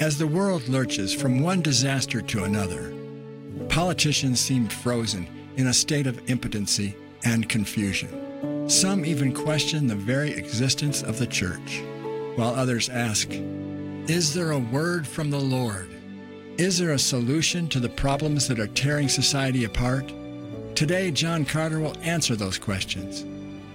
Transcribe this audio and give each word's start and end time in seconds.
As 0.00 0.16
the 0.16 0.28
world 0.28 0.68
lurches 0.68 1.12
from 1.12 1.40
one 1.40 1.60
disaster 1.60 2.22
to 2.22 2.44
another, 2.44 2.94
politicians 3.68 4.38
seem 4.38 4.68
frozen 4.68 5.26
in 5.56 5.66
a 5.66 5.74
state 5.74 6.06
of 6.06 6.30
impotency 6.30 6.94
and 7.24 7.48
confusion. 7.48 8.68
Some 8.70 9.04
even 9.04 9.34
question 9.34 9.88
the 9.88 9.96
very 9.96 10.30
existence 10.30 11.02
of 11.02 11.18
the 11.18 11.26
church, 11.26 11.82
while 12.36 12.54
others 12.54 12.88
ask, 12.88 13.28
Is 14.06 14.32
there 14.32 14.52
a 14.52 14.58
word 14.60 15.04
from 15.04 15.30
the 15.30 15.40
Lord? 15.40 15.88
Is 16.58 16.78
there 16.78 16.92
a 16.92 16.98
solution 16.98 17.66
to 17.66 17.80
the 17.80 17.88
problems 17.88 18.46
that 18.46 18.60
are 18.60 18.68
tearing 18.68 19.08
society 19.08 19.64
apart? 19.64 20.12
Today, 20.76 21.10
John 21.10 21.44
Carter 21.44 21.80
will 21.80 21.98
answer 22.02 22.36
those 22.36 22.56
questions. 22.56 23.26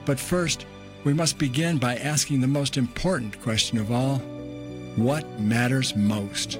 But 0.06 0.22
first, 0.22 0.66
we 1.04 1.14
must 1.14 1.38
begin 1.38 1.80
by 1.80 1.98
asking 1.98 2.40
the 2.40 2.48
most 2.48 2.78
important 2.78 3.42
question 3.42 3.78
of 3.78 3.92
all 3.92 4.22
what 4.96 5.28
matters 5.40 5.96
most? 5.96 6.60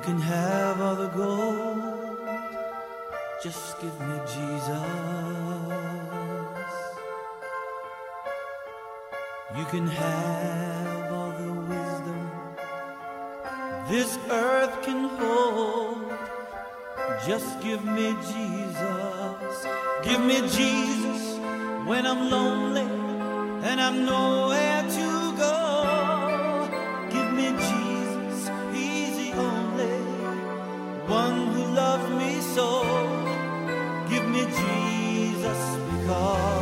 You 0.00 0.06
can 0.06 0.20
have 0.20 0.80
all 0.80 0.96
the 0.96 1.08
gold. 1.08 2.18
Just 3.42 3.78
give 3.82 4.00
me 4.00 4.16
Jesus. 4.34 4.80
You 9.58 9.64
can 9.66 9.86
have 9.86 11.12
all 11.12 11.32
the 11.32 11.52
wisdom 11.52 12.30
this 13.88 14.18
earth 14.30 14.82
can 14.82 15.08
hold. 15.18 16.12
Just 17.26 17.60
give 17.60 17.84
me 17.84 18.14
Jesus. 18.32 19.66
Give 20.04 20.20
me 20.20 20.38
Jesus 20.48 21.38
when 21.84 22.06
I'm 22.06 22.30
lonely 22.30 22.88
and 23.68 23.80
I'm 23.80 24.06
nowhere 24.06 24.82
to 24.96 25.09
Jesus 36.10 36.59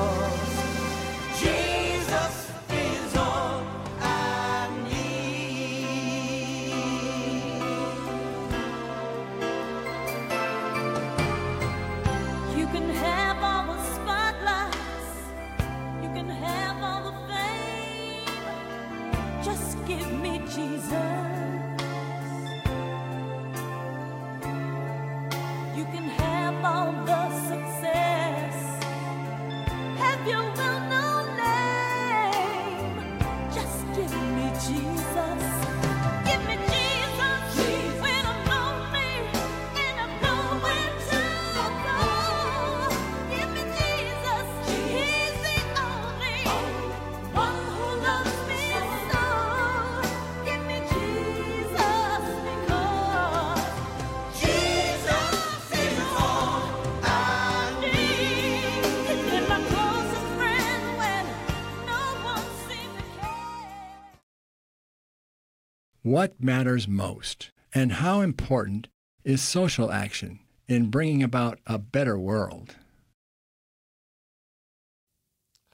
What 66.08 66.42
matters 66.42 66.88
most? 66.88 67.50
And 67.74 67.92
how 67.92 68.22
important 68.22 68.88
is 69.24 69.42
social 69.42 69.92
action 69.92 70.38
in 70.66 70.88
bringing 70.88 71.22
about 71.22 71.58
a 71.66 71.76
better 71.76 72.18
world? 72.18 72.76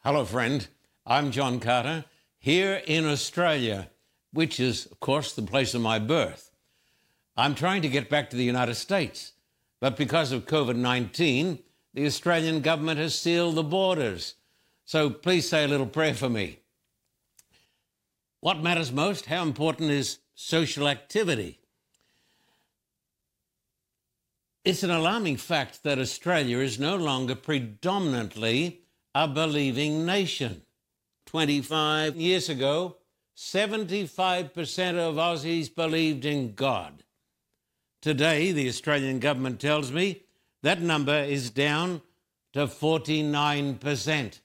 Hello, 0.02 0.24
friend. 0.24 0.66
I'm 1.06 1.30
John 1.30 1.60
Carter, 1.60 2.06
here 2.36 2.82
in 2.84 3.06
Australia, 3.06 3.90
which 4.32 4.58
is, 4.58 4.86
of 4.86 4.98
course, 4.98 5.32
the 5.32 5.42
place 5.42 5.72
of 5.72 5.82
my 5.82 6.00
birth. 6.00 6.50
I'm 7.36 7.54
trying 7.54 7.82
to 7.82 7.88
get 7.88 8.10
back 8.10 8.28
to 8.30 8.36
the 8.36 8.42
United 8.42 8.74
States, 8.74 9.34
but 9.80 9.96
because 9.96 10.32
of 10.32 10.46
COVID 10.46 10.74
19, 10.74 11.60
the 11.94 12.06
Australian 12.06 12.60
government 12.60 12.98
has 12.98 13.14
sealed 13.14 13.54
the 13.54 13.62
borders. 13.62 14.34
So 14.84 15.10
please 15.10 15.48
say 15.48 15.62
a 15.62 15.68
little 15.68 15.86
prayer 15.86 16.12
for 16.12 16.28
me. 16.28 16.58
What 18.40 18.60
matters 18.60 18.90
most? 18.90 19.26
How 19.26 19.44
important 19.44 19.92
is 19.92 20.18
social 20.34 20.88
activity? 20.88 21.60
It's 24.64 24.82
an 24.82 24.90
alarming 24.90 25.36
fact 25.36 25.82
that 25.82 25.98
Australia 25.98 26.58
is 26.58 26.78
no 26.78 26.96
longer 26.96 27.34
predominantly 27.34 28.80
a 29.14 29.28
believing 29.28 30.06
nation. 30.06 30.62
25 31.26 32.16
years 32.16 32.48
ago, 32.48 32.96
75% 33.36 34.96
of 34.96 35.16
Aussies 35.16 35.74
believed 35.74 36.24
in 36.24 36.54
God. 36.54 37.02
Today, 38.00 38.52
the 38.52 38.68
Australian 38.68 39.18
government 39.18 39.60
tells 39.60 39.90
me 39.90 40.22
that 40.62 40.80
number 40.80 41.16
is 41.16 41.50
down 41.50 42.00
to 42.52 42.66
49%. 42.66 44.40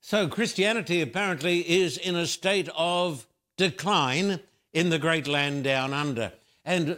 So, 0.00 0.28
Christianity 0.28 1.00
apparently 1.00 1.60
is 1.60 1.96
in 1.96 2.16
a 2.16 2.26
state 2.26 2.68
of 2.76 3.26
decline 3.58 4.40
in 4.72 4.88
the 4.88 4.98
great 4.98 5.26
land 5.26 5.64
down 5.64 5.92
under. 5.92 6.32
And 6.64 6.96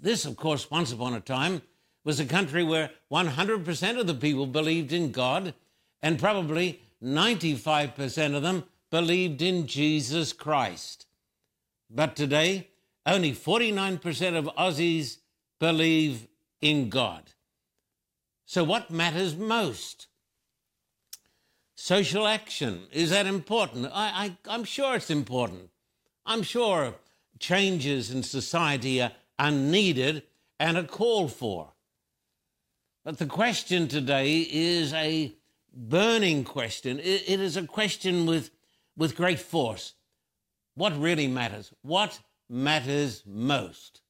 this, 0.00 0.24
of 0.24 0.36
course, 0.36 0.70
once 0.70 0.90
upon 0.90 1.14
a 1.14 1.20
time 1.20 1.62
was 2.02 2.18
a 2.18 2.24
country 2.24 2.64
where 2.64 2.90
100% 3.12 4.00
of 4.00 4.06
the 4.06 4.14
people 4.14 4.46
believed 4.46 4.92
in 4.92 5.12
God, 5.12 5.54
and 6.02 6.18
probably 6.18 6.80
95% 7.02 8.34
of 8.34 8.42
them 8.42 8.64
believed 8.90 9.42
in 9.42 9.66
Jesus 9.66 10.32
Christ. 10.32 11.06
But 11.90 12.16
today, 12.16 12.68
only 13.04 13.32
49% 13.32 14.36
of 14.36 14.46
Aussies 14.56 15.18
believe 15.58 16.26
in 16.60 16.88
God. 16.88 17.32
So, 18.46 18.64
what 18.64 18.90
matters 18.90 19.36
most? 19.36 20.06
Social 21.74 22.26
action. 22.26 22.86
Is 22.92 23.10
that 23.10 23.26
important? 23.26 23.86
I, 23.86 24.36
I, 24.48 24.54
I'm 24.54 24.64
sure 24.64 24.96
it's 24.96 25.10
important. 25.10 25.70
I'm 26.28 26.42
sure 26.42 26.94
changes 27.38 28.10
in 28.10 28.22
society 28.22 29.00
are, 29.00 29.50
needed 29.50 30.24
and 30.60 30.76
are 30.76 30.84
called 30.84 31.32
for. 31.32 31.72
But 33.02 33.16
the 33.16 33.24
question 33.24 33.88
today 33.88 34.40
is 34.40 34.92
a 34.92 35.32
burning 35.74 36.44
question. 36.44 36.98
It, 36.98 37.24
it 37.26 37.40
is 37.40 37.56
a 37.56 37.66
question 37.66 38.26
with, 38.26 38.50
with 38.94 39.16
great 39.16 39.38
force. 39.38 39.94
What 40.74 41.00
really 41.00 41.28
matters? 41.28 41.72
What 41.80 42.20
matters 42.50 43.22
most? 43.24 44.02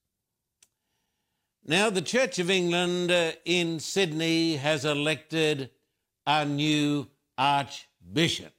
Now, 1.64 1.88
the 1.88 2.02
Church 2.02 2.40
of 2.40 2.50
England 2.50 3.12
uh, 3.12 3.32
in 3.44 3.78
Sydney 3.78 4.56
has 4.56 4.84
elected 4.84 5.70
a 6.26 6.44
new 6.44 7.06
Archbishop. 7.36 8.54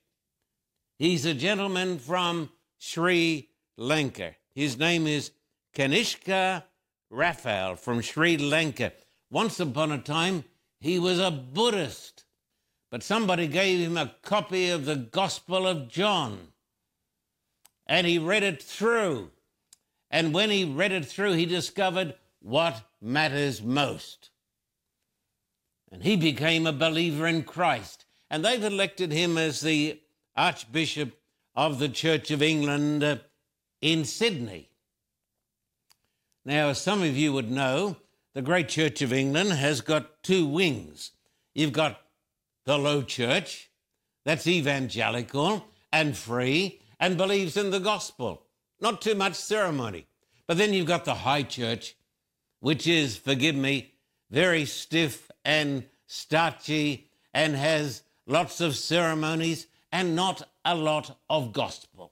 He's 0.97 1.25
a 1.25 1.33
gentleman 1.33 1.99
from 1.99 2.51
Sri 2.77 3.48
Lanka. 3.79 4.35
His 4.53 4.77
name 4.77 5.07
is 5.07 5.31
Kanishka 5.73 6.65
Raffel 7.09 7.75
from 7.77 8.01
Sri 8.01 8.37
Lanka. 8.37 8.91
Once 9.31 9.59
upon 9.59 9.91
a 9.91 9.97
time, 9.97 10.43
he 10.79 10.99
was 10.99 11.19
a 11.19 11.31
Buddhist, 11.31 12.25
but 12.91 13.03
somebody 13.03 13.47
gave 13.47 13.79
him 13.79 13.97
a 13.97 14.13
copy 14.21 14.69
of 14.69 14.85
the 14.85 14.95
Gospel 14.95 15.65
of 15.65 15.87
John 15.87 16.49
and 17.89 18.05
he 18.05 18.19
read 18.19 18.43
it 18.43 18.61
through. 18.61 19.31
And 20.11 20.31
when 20.33 20.51
he 20.51 20.63
read 20.63 20.91
it 20.91 21.05
through, 21.05 21.33
he 21.33 21.47
discovered 21.47 22.13
what 22.39 22.83
matters 23.01 23.63
most. 23.63 24.29
And 25.91 26.03
he 26.03 26.15
became 26.15 26.67
a 26.67 26.71
believer 26.71 27.25
in 27.25 27.43
Christ. 27.43 28.05
And 28.29 28.45
they've 28.45 28.63
elected 28.63 29.11
him 29.11 29.39
as 29.39 29.61
the 29.61 29.99
Archbishop 30.35 31.19
of 31.55 31.79
the 31.79 31.89
Church 31.89 32.29
of 32.29 32.43
England 32.43 33.03
uh, 33.03 33.17
in 33.81 34.05
Sydney. 34.05 34.69
Now, 36.45 36.69
as 36.69 36.81
some 36.81 37.01
of 37.01 37.15
you 37.15 37.33
would 37.33 37.51
know, 37.51 37.97
the 38.33 38.41
great 38.41 38.69
Church 38.69 39.01
of 39.01 39.13
England 39.13 39.51
has 39.51 39.81
got 39.81 40.23
two 40.23 40.45
wings. 40.45 41.11
You've 41.53 41.73
got 41.73 42.01
the 42.65 42.77
low 42.77 43.01
church, 43.01 43.69
that's 44.25 44.47
evangelical 44.47 45.65
and 45.91 46.15
free 46.15 46.79
and 46.99 47.17
believes 47.17 47.57
in 47.57 47.71
the 47.71 47.79
gospel. 47.79 48.43
Not 48.79 49.01
too 49.01 49.15
much 49.15 49.35
ceremony. 49.35 50.07
But 50.47 50.57
then 50.57 50.73
you've 50.73 50.87
got 50.87 51.05
the 51.05 51.15
high 51.15 51.43
church, 51.43 51.95
which 52.59 52.87
is, 52.87 53.17
forgive 53.17 53.55
me, 53.55 53.93
very 54.29 54.65
stiff 54.65 55.29
and 55.45 55.85
starchy 56.07 57.09
and 57.33 57.55
has 57.55 58.03
lots 58.25 58.61
of 58.61 58.75
ceremonies 58.75 59.67
and 59.91 60.15
not 60.15 60.47
a 60.65 60.75
lot 60.75 61.17
of 61.29 61.53
gospel. 61.53 62.11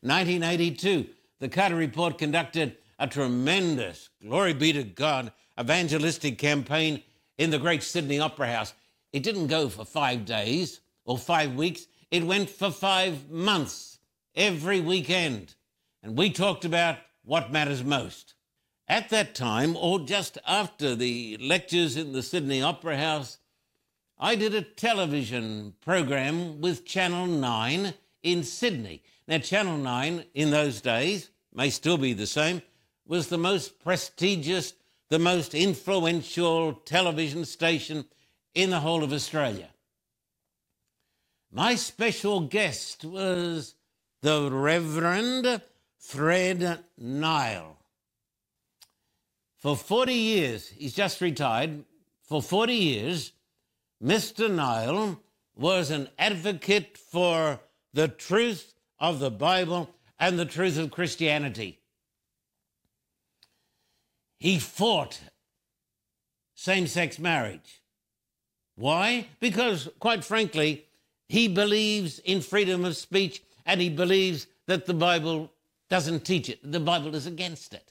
1982, 0.00 1.06
the 1.38 1.48
Carter 1.48 1.76
Report 1.76 2.18
conducted 2.18 2.76
a 2.98 3.06
tremendous, 3.06 4.08
glory 4.20 4.52
be 4.52 4.72
to 4.72 4.82
God, 4.82 5.30
evangelistic 5.60 6.38
campaign 6.38 7.04
in 7.38 7.50
the 7.50 7.60
great 7.60 7.84
Sydney 7.84 8.18
Opera 8.18 8.50
House. 8.50 8.74
It 9.12 9.22
didn't 9.22 9.46
go 9.46 9.68
for 9.68 9.84
five 9.84 10.24
days 10.24 10.80
or 11.04 11.18
five 11.18 11.54
weeks, 11.54 11.86
it 12.10 12.26
went 12.26 12.50
for 12.50 12.72
five 12.72 13.30
months, 13.30 14.00
every 14.34 14.80
weekend. 14.80 15.54
And 16.02 16.18
we 16.18 16.30
talked 16.30 16.64
about 16.64 16.96
what 17.22 17.52
matters 17.52 17.84
most. 17.84 18.34
At 18.90 19.10
that 19.10 19.36
time, 19.36 19.76
or 19.76 20.00
just 20.00 20.36
after 20.44 20.96
the 20.96 21.36
lectures 21.40 21.96
in 21.96 22.12
the 22.12 22.24
Sydney 22.24 22.60
Opera 22.60 22.96
House, 22.96 23.38
I 24.18 24.34
did 24.34 24.52
a 24.52 24.62
television 24.62 25.74
program 25.80 26.60
with 26.60 26.84
Channel 26.84 27.26
9 27.26 27.94
in 28.24 28.42
Sydney. 28.42 29.04
Now, 29.28 29.38
Channel 29.38 29.76
9 29.76 30.24
in 30.34 30.50
those 30.50 30.80
days, 30.80 31.30
may 31.54 31.70
still 31.70 31.98
be 31.98 32.14
the 32.14 32.26
same, 32.26 32.62
was 33.06 33.28
the 33.28 33.38
most 33.38 33.78
prestigious, 33.78 34.74
the 35.08 35.20
most 35.20 35.54
influential 35.54 36.72
television 36.72 37.44
station 37.44 38.06
in 38.56 38.70
the 38.70 38.80
whole 38.80 39.04
of 39.04 39.12
Australia. 39.12 39.68
My 41.52 41.76
special 41.76 42.40
guest 42.40 43.04
was 43.04 43.76
the 44.20 44.50
Reverend 44.50 45.62
Fred 45.96 46.80
Nile. 46.98 47.79
For 49.60 49.76
40 49.76 50.14
years, 50.14 50.68
he's 50.68 50.94
just 50.94 51.20
retired, 51.20 51.84
for 52.22 52.40
40 52.40 52.74
years, 52.74 53.32
Mr. 54.02 54.50
Nile 54.50 55.20
was 55.54 55.90
an 55.90 56.08
advocate 56.18 56.96
for 56.96 57.60
the 57.92 58.08
truth 58.08 58.72
of 58.98 59.18
the 59.18 59.30
Bible 59.30 59.90
and 60.18 60.38
the 60.38 60.46
truth 60.46 60.78
of 60.78 60.90
Christianity. 60.90 61.78
He 64.38 64.58
fought 64.58 65.20
same 66.54 66.86
sex 66.86 67.18
marriage. 67.18 67.82
Why? 68.76 69.26
Because, 69.40 69.90
quite 69.98 70.24
frankly, 70.24 70.86
he 71.28 71.48
believes 71.48 72.18
in 72.20 72.40
freedom 72.40 72.86
of 72.86 72.96
speech 72.96 73.42
and 73.66 73.78
he 73.78 73.90
believes 73.90 74.46
that 74.66 74.86
the 74.86 74.94
Bible 74.94 75.52
doesn't 75.90 76.24
teach 76.24 76.48
it, 76.48 76.58
the 76.62 76.80
Bible 76.80 77.14
is 77.14 77.26
against 77.26 77.74
it. 77.74 77.89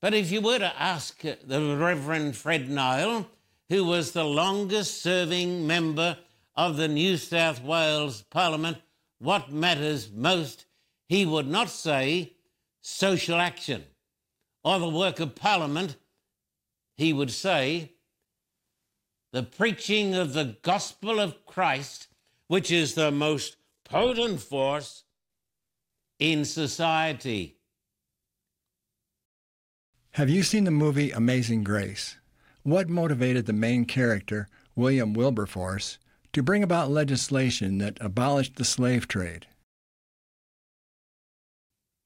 But 0.00 0.14
if 0.14 0.30
you 0.30 0.40
were 0.40 0.58
to 0.58 0.80
ask 0.80 1.20
the 1.22 1.76
Reverend 1.76 2.36
Fred 2.36 2.70
Nile, 2.70 3.28
who 3.68 3.84
was 3.84 4.12
the 4.12 4.24
longest 4.24 5.02
serving 5.02 5.66
member 5.66 6.18
of 6.54 6.76
the 6.76 6.88
New 6.88 7.16
South 7.16 7.62
Wales 7.62 8.22
Parliament, 8.22 8.78
what 9.18 9.52
matters 9.52 10.10
most, 10.12 10.66
he 11.08 11.26
would 11.26 11.48
not 11.48 11.68
say 11.68 12.34
social 12.80 13.36
action 13.36 13.84
or 14.62 14.78
the 14.78 14.88
work 14.88 15.18
of 15.18 15.34
Parliament. 15.34 15.96
He 16.96 17.12
would 17.12 17.30
say 17.30 17.92
the 19.32 19.42
preaching 19.42 20.14
of 20.14 20.32
the 20.32 20.56
gospel 20.62 21.20
of 21.20 21.44
Christ, 21.44 22.08
which 22.46 22.70
is 22.70 22.94
the 22.94 23.10
most 23.10 23.56
potent 23.84 24.40
force 24.40 25.04
in 26.18 26.44
society. 26.44 27.57
Have 30.18 30.28
you 30.28 30.42
seen 30.42 30.64
the 30.64 30.72
movie 30.72 31.12
Amazing 31.12 31.62
Grace? 31.62 32.16
What 32.64 32.88
motivated 32.88 33.46
the 33.46 33.52
main 33.52 33.84
character, 33.84 34.48
William 34.74 35.14
Wilberforce, 35.14 35.98
to 36.32 36.42
bring 36.42 36.64
about 36.64 36.90
legislation 36.90 37.78
that 37.78 37.98
abolished 38.00 38.56
the 38.56 38.64
slave 38.64 39.06
trade? 39.06 39.46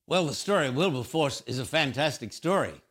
Well, 0.06 0.26
the 0.26 0.34
story 0.34 0.66
of 0.66 0.76
Wilberforce 0.76 1.42
is 1.46 1.58
a 1.58 1.64
fantastic 1.64 2.34
story. 2.34 2.82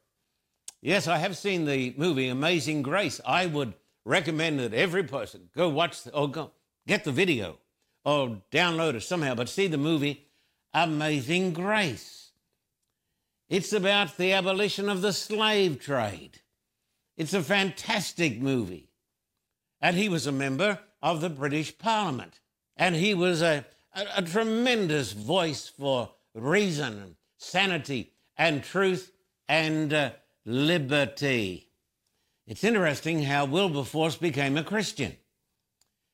Yes, 0.82 1.08
I 1.08 1.20
have 1.20 1.38
seen 1.38 1.66
the 1.66 1.94
movie 1.98 2.30
Amazing 2.30 2.82
Grace. 2.82 3.22
I 3.24 3.46
would 3.46 3.76
recommend 4.04 4.60
that 4.60 4.74
every 4.74 5.04
person 5.04 5.52
go 5.56 5.70
watch 5.70 6.02
the, 6.02 6.16
or 6.16 6.32
go 6.32 6.50
get 6.88 7.04
the 7.04 7.12
video 7.12 7.60
or 8.04 8.42
download 8.52 8.96
it 8.96 9.04
somehow, 9.04 9.36
but 9.36 9.50
see 9.50 9.68
the 9.68 9.78
movie 9.78 10.26
Amazing 10.74 11.54
Grace. 11.54 12.21
It's 13.52 13.74
about 13.74 14.16
the 14.16 14.32
abolition 14.32 14.88
of 14.88 15.02
the 15.02 15.12
slave 15.12 15.78
trade. 15.78 16.40
It's 17.18 17.34
a 17.34 17.44
fantastic 17.44 18.40
movie. 18.40 18.88
And 19.82 19.98
he 19.98 20.08
was 20.08 20.26
a 20.26 20.32
member 20.32 20.80
of 21.02 21.20
the 21.20 21.30
British 21.30 21.78
Parliament. 21.78 22.40
And 22.78 22.96
he 22.96 23.14
was 23.14 23.42
a, 23.42 23.66
a, 23.94 24.06
a 24.16 24.22
tremendous 24.22 25.12
voice 25.12 25.68
for 25.68 26.12
reason 26.34 27.18
sanity 27.38 28.14
and 28.38 28.64
truth 28.64 29.12
and 29.50 29.94
uh, 29.94 30.12
liberty. 30.46 31.72
It's 32.48 32.64
interesting 32.64 33.24
how 33.24 33.44
Wilberforce 33.44 34.16
became 34.16 34.56
a 34.56 34.64
Christian. 34.64 35.18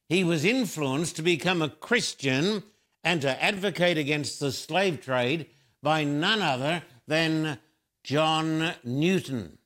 He 0.10 0.24
was 0.24 0.44
influenced 0.44 1.18
to 1.18 1.22
become 1.22 1.62
a 1.62 1.70
Christian 1.70 2.64
and 3.04 3.22
to 3.22 3.44
advocate 3.44 4.00
against 4.00 4.40
the 4.40 4.52
slave 4.52 5.02
trade 5.02 5.52
by 5.84 6.04
none 6.04 6.42
other 6.42 6.82
than 7.08 7.60
John 8.04 8.74
Newton. 8.84 9.58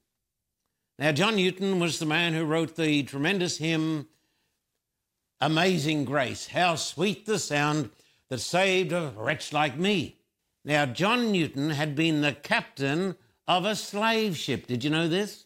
Now, 1.00 1.12
John 1.12 1.36
Newton 1.36 1.80
was 1.80 2.00
the 2.00 2.06
man 2.06 2.34
who 2.34 2.46
wrote 2.46 2.76
the 2.76 3.04
tremendous 3.04 3.58
hymn, 3.58 4.08
Amazing 5.40 6.06
Grace. 6.06 6.48
How 6.48 6.76
sweet 6.76 7.26
the 7.26 7.40
sound 7.40 7.90
that 8.30 8.40
saved 8.40 8.92
a 8.92 9.12
wretch 9.18 9.52
like 9.52 9.78
me. 9.78 10.18
Now, 10.64 10.86
John 10.86 11.32
Newton 11.32 11.72
had 11.72 11.96
been 11.96 12.22
the 12.22 12.34
captain 12.34 13.16
of 13.48 13.66
a 13.66 13.76
slave 13.76 14.38
ship. 14.38 14.68
Did 14.68 14.84
you 14.84 14.92
know 14.92 15.08
this? 15.08 15.46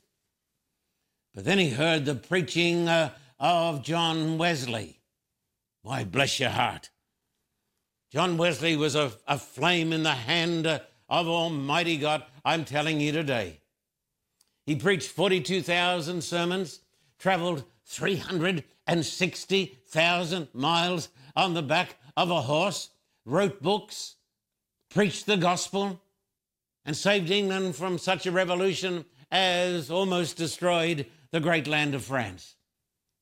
But 1.33 1.45
then 1.45 1.57
he 1.57 1.69
heard 1.69 2.05
the 2.05 2.15
preaching 2.15 2.89
uh, 2.89 3.11
of 3.39 3.81
John 3.81 4.37
Wesley. 4.37 4.99
Why, 5.81 6.03
bless 6.03 6.39
your 6.39 6.49
heart. 6.49 6.89
John 8.11 8.37
Wesley 8.37 8.75
was 8.75 8.95
a, 8.95 9.13
a 9.27 9.37
flame 9.37 9.93
in 9.93 10.03
the 10.03 10.13
hand 10.13 10.67
uh, 10.67 10.79
of 11.09 11.27
Almighty 11.27 11.97
God. 11.97 12.23
I'm 12.43 12.65
telling 12.65 12.99
you 12.99 13.11
today. 13.11 13.59
He 14.65 14.75
preached 14.75 15.09
42,000 15.09 16.23
sermons, 16.23 16.79
traveled 17.19 17.63
360,000 17.85 20.47
miles 20.53 21.09
on 21.35 21.53
the 21.53 21.61
back 21.61 21.97
of 22.17 22.31
a 22.31 22.41
horse, 22.41 22.89
wrote 23.25 23.61
books, 23.61 24.15
preached 24.89 25.25
the 25.25 25.37
gospel, 25.37 26.01
and 26.85 26.97
saved 26.97 27.29
England 27.29 27.75
from 27.75 27.97
such 27.97 28.25
a 28.25 28.31
revolution 28.31 29.03
as 29.31 29.91
almost 29.91 30.37
destroyed 30.37 31.05
the 31.31 31.39
great 31.39 31.67
land 31.67 31.95
of 31.95 32.03
France, 32.03 32.55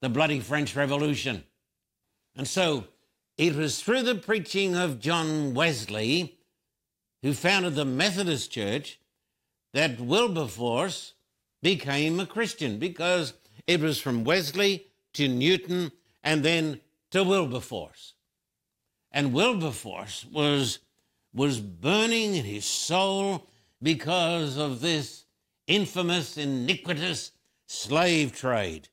the 0.02 0.10
bloody 0.10 0.40
French 0.40 0.76
Revolution. 0.76 1.44
And 2.36 2.48
so 2.48 2.86
it 3.38 3.56
was 3.56 3.80
through 3.82 4.02
the 4.04 4.16
preaching 4.16 4.76
of 4.76 5.00
John 5.00 5.54
Wesley, 5.54 6.38
who 7.24 7.34
founded 7.34 7.74
the 7.74 7.86
Methodist 7.86 8.52
Church, 8.52 9.00
that 9.74 10.00
Wilberforce 10.00 11.14
became 11.64 12.20
a 12.20 12.28
Christian 12.28 12.78
because 12.78 13.34
it 13.66 13.80
was 13.80 14.00
from 14.00 14.24
Wesley 14.24 14.88
to 15.14 15.28
Newton 15.28 15.92
and 16.24 16.44
then 16.44 16.82
to 17.12 17.24
Wilberforce. 17.24 18.14
And 19.12 19.34
Wilberforce 19.34 20.26
was, 20.32 20.80
was 21.34 21.60
burning 21.60 22.36
in 22.36 22.46
his 22.46 22.66
soul 22.66 23.48
because 23.82 24.58
of 24.58 24.82
this 24.82 25.26
infamous, 25.66 26.38
iniquitous 26.38 27.32
slave 27.68 28.36
trade. 28.36 28.90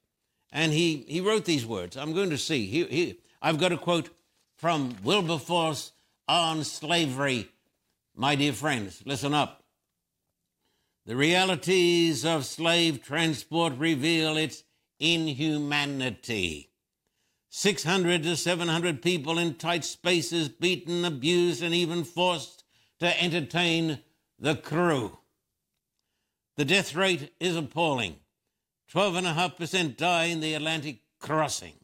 And 0.53 0.73
he, 0.73 1.05
he 1.09 1.21
wrote 1.21 1.45
these 1.45 1.67
words. 1.67 1.97
I'm 1.97 2.13
going 2.13 2.31
to 2.31 2.39
see. 2.39 2.67
He, 2.67 2.85
he, 2.85 3.19
I've 3.43 3.59
got 3.59 3.73
a 3.73 3.79
quote 3.79 4.11
from 4.57 4.95
Wilberforce 5.03 5.93
on 6.29 6.63
slavery. 6.65 7.49
My 8.21 8.35
dear 8.35 8.53
friends, 8.53 9.03
listen 9.07 9.33
up. 9.33 9.65
The 11.07 11.17
realities 11.17 12.27
of 12.27 12.45
slave 12.45 13.03
transport 13.03 13.73
reveal 13.79 14.37
its 14.37 14.63
inhumanity. 14.99 16.71
600 17.49 18.23
to 18.25 18.37
700 18.37 19.01
people 19.01 19.39
in 19.39 19.55
tight 19.55 19.87
spaces, 19.87 20.51
beaten, 20.51 21.07
abused, 21.07 21.63
and 21.63 21.75
even 21.75 22.05
forced 22.05 22.65
to 22.99 23.23
entertain 23.23 24.01
the 24.39 24.55
crew. 24.55 25.17
The 26.59 26.67
death 26.67 26.95
rate 26.95 27.33
is 27.41 27.57
appalling. 27.57 28.17
12.5% 28.93 29.97
die 29.97 30.25
in 30.25 30.41
the 30.41 30.53
Atlantic 30.53 30.99
crossing. 31.21 31.77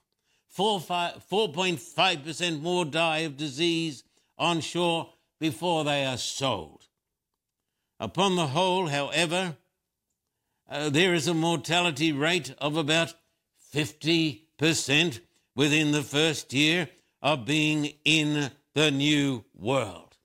4.5% 0.54 2.60
more 2.60 2.84
die 2.84 3.20
of 3.20 3.38
disease 3.38 4.04
on 4.36 4.60
shore 4.60 5.14
before 5.38 5.84
they 5.84 6.04
are 6.04 6.16
sold. 6.16 6.86
Upon 7.98 8.36
the 8.36 8.48
whole, 8.48 8.88
however, 8.88 9.56
uh, 10.68 10.90
there 10.90 11.14
is 11.14 11.28
a 11.28 11.34
mortality 11.34 12.12
rate 12.12 12.54
of 12.58 12.76
about 12.76 13.14
50% 13.74 15.20
within 15.54 15.92
the 15.92 16.02
first 16.02 16.52
year 16.52 16.88
of 17.22 17.46
being 17.46 17.94
in 18.04 18.50
the 18.74 18.90
new 18.90 19.44
world. 19.54 20.16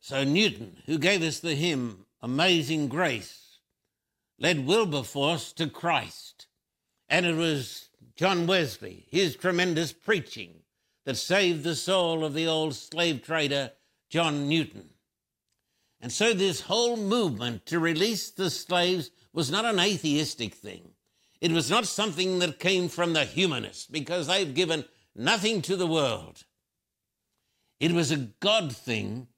So, 0.00 0.24
Newton, 0.24 0.78
who 0.86 0.98
gave 0.98 1.22
us 1.22 1.40
the 1.40 1.54
hymn 1.54 2.06
Amazing 2.22 2.88
Grace, 2.88 3.58
led 4.38 4.66
Wilberforce 4.66 5.52
to 5.54 5.68
Christ. 5.68 6.46
And 7.08 7.26
it 7.26 7.34
was 7.34 7.88
John 8.16 8.46
Wesley, 8.46 9.06
his 9.10 9.36
tremendous 9.36 9.92
preaching, 9.92 10.57
that 11.08 11.16
saved 11.16 11.64
the 11.64 11.74
soul 11.74 12.22
of 12.22 12.34
the 12.34 12.46
old 12.46 12.74
slave 12.74 13.22
trader, 13.22 13.72
John 14.10 14.46
Newton. 14.46 14.90
And 16.02 16.12
so, 16.12 16.34
this 16.34 16.60
whole 16.60 16.98
movement 16.98 17.64
to 17.64 17.78
release 17.78 18.30
the 18.30 18.50
slaves 18.50 19.10
was 19.32 19.50
not 19.50 19.64
an 19.64 19.80
atheistic 19.80 20.52
thing. 20.52 20.90
It 21.40 21.50
was 21.50 21.70
not 21.70 21.86
something 21.86 22.40
that 22.40 22.58
came 22.58 22.90
from 22.90 23.14
the 23.14 23.24
humanists 23.24 23.86
because 23.86 24.26
they've 24.26 24.52
given 24.52 24.84
nothing 25.16 25.62
to 25.62 25.76
the 25.76 25.86
world. 25.86 26.44
It 27.80 27.92
was 27.92 28.10
a 28.10 28.28
God 28.40 28.76
thing. 28.76 29.28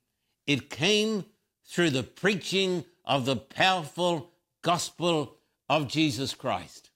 It 0.48 0.70
came 0.70 1.24
through 1.64 1.90
the 1.90 2.02
preaching 2.02 2.84
of 3.04 3.26
the 3.26 3.36
powerful 3.36 4.32
gospel 4.62 5.36
of 5.68 5.86
Jesus 5.86 6.34
Christ. 6.34 6.90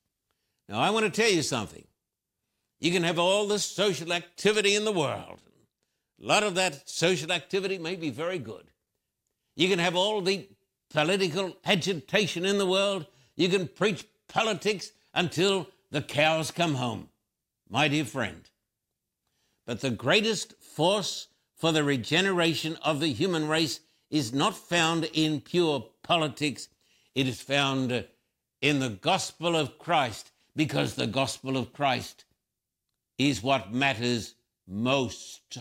Now, 0.68 0.80
I 0.80 0.90
want 0.90 1.04
to 1.04 1.22
tell 1.22 1.30
you 1.30 1.42
something. 1.42 1.84
You 2.84 2.90
can 2.90 3.04
have 3.04 3.18
all 3.18 3.46
the 3.46 3.58
social 3.58 4.12
activity 4.12 4.74
in 4.74 4.84
the 4.84 4.92
world. 4.92 5.40
A 6.22 6.26
lot 6.26 6.42
of 6.42 6.54
that 6.56 6.86
social 6.86 7.32
activity 7.32 7.78
may 7.78 7.96
be 7.96 8.10
very 8.10 8.38
good. 8.38 8.66
You 9.56 9.70
can 9.70 9.78
have 9.78 9.96
all 9.96 10.20
the 10.20 10.50
political 10.90 11.56
agitation 11.64 12.44
in 12.44 12.58
the 12.58 12.66
world. 12.66 13.06
You 13.36 13.48
can 13.48 13.68
preach 13.68 14.04
politics 14.28 14.92
until 15.14 15.66
the 15.92 16.02
cows 16.02 16.50
come 16.50 16.74
home, 16.74 17.08
my 17.70 17.88
dear 17.88 18.04
friend. 18.04 18.50
But 19.64 19.80
the 19.80 19.88
greatest 19.88 20.52
force 20.60 21.28
for 21.56 21.72
the 21.72 21.84
regeneration 21.84 22.76
of 22.84 23.00
the 23.00 23.14
human 23.14 23.48
race 23.48 23.80
is 24.10 24.34
not 24.34 24.54
found 24.54 25.08
in 25.14 25.40
pure 25.40 25.86
politics, 26.02 26.68
it 27.14 27.26
is 27.26 27.40
found 27.40 28.04
in 28.60 28.80
the 28.80 28.90
gospel 28.90 29.56
of 29.56 29.78
Christ, 29.78 30.32
because 30.54 30.96
the 30.96 31.06
gospel 31.06 31.56
of 31.56 31.72
Christ 31.72 32.26
is 33.18 33.42
what 33.42 33.72
matters 33.72 34.34
most. 34.66 35.58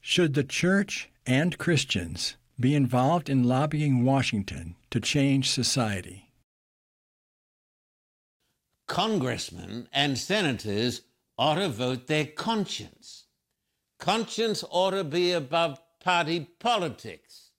Should 0.00 0.34
the 0.34 0.44
church 0.44 1.10
and 1.26 1.56
Christians 1.58 2.36
be 2.58 2.74
involved 2.74 3.28
in 3.28 3.44
lobbying 3.44 4.04
Washington 4.04 4.76
to 4.90 5.00
change 5.00 5.50
society? 5.50 6.32
Congressmen 8.86 9.88
and 9.92 10.18
senators 10.18 11.02
ought 11.38 11.54
to 11.54 11.68
vote 11.68 12.06
their 12.06 12.26
conscience. 12.26 13.26
Conscience 13.98 14.64
ought 14.68 14.90
to 14.90 15.04
be 15.04 15.32
above 15.32 15.80
party 16.02 16.48
politics. 16.58 17.50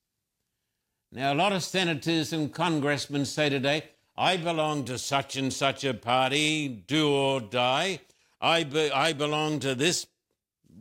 Now, 1.11 1.33
a 1.33 1.35
lot 1.35 1.53
of 1.53 1.63
senators 1.63 2.33
and 2.33 2.53
congressmen 2.53 3.25
say 3.25 3.49
today, 3.49 3.90
I 4.17 4.37
belong 4.37 4.85
to 4.85 4.97
such 4.97 5.35
and 5.35 5.51
such 5.51 5.83
a 5.83 5.93
party, 5.93 6.67
do 6.67 7.11
or 7.11 7.41
die. 7.41 8.01
I, 8.39 8.63
be, 8.63 8.91
I 8.91 9.13
belong 9.13 9.59
to 9.59 9.75
this 9.75 10.07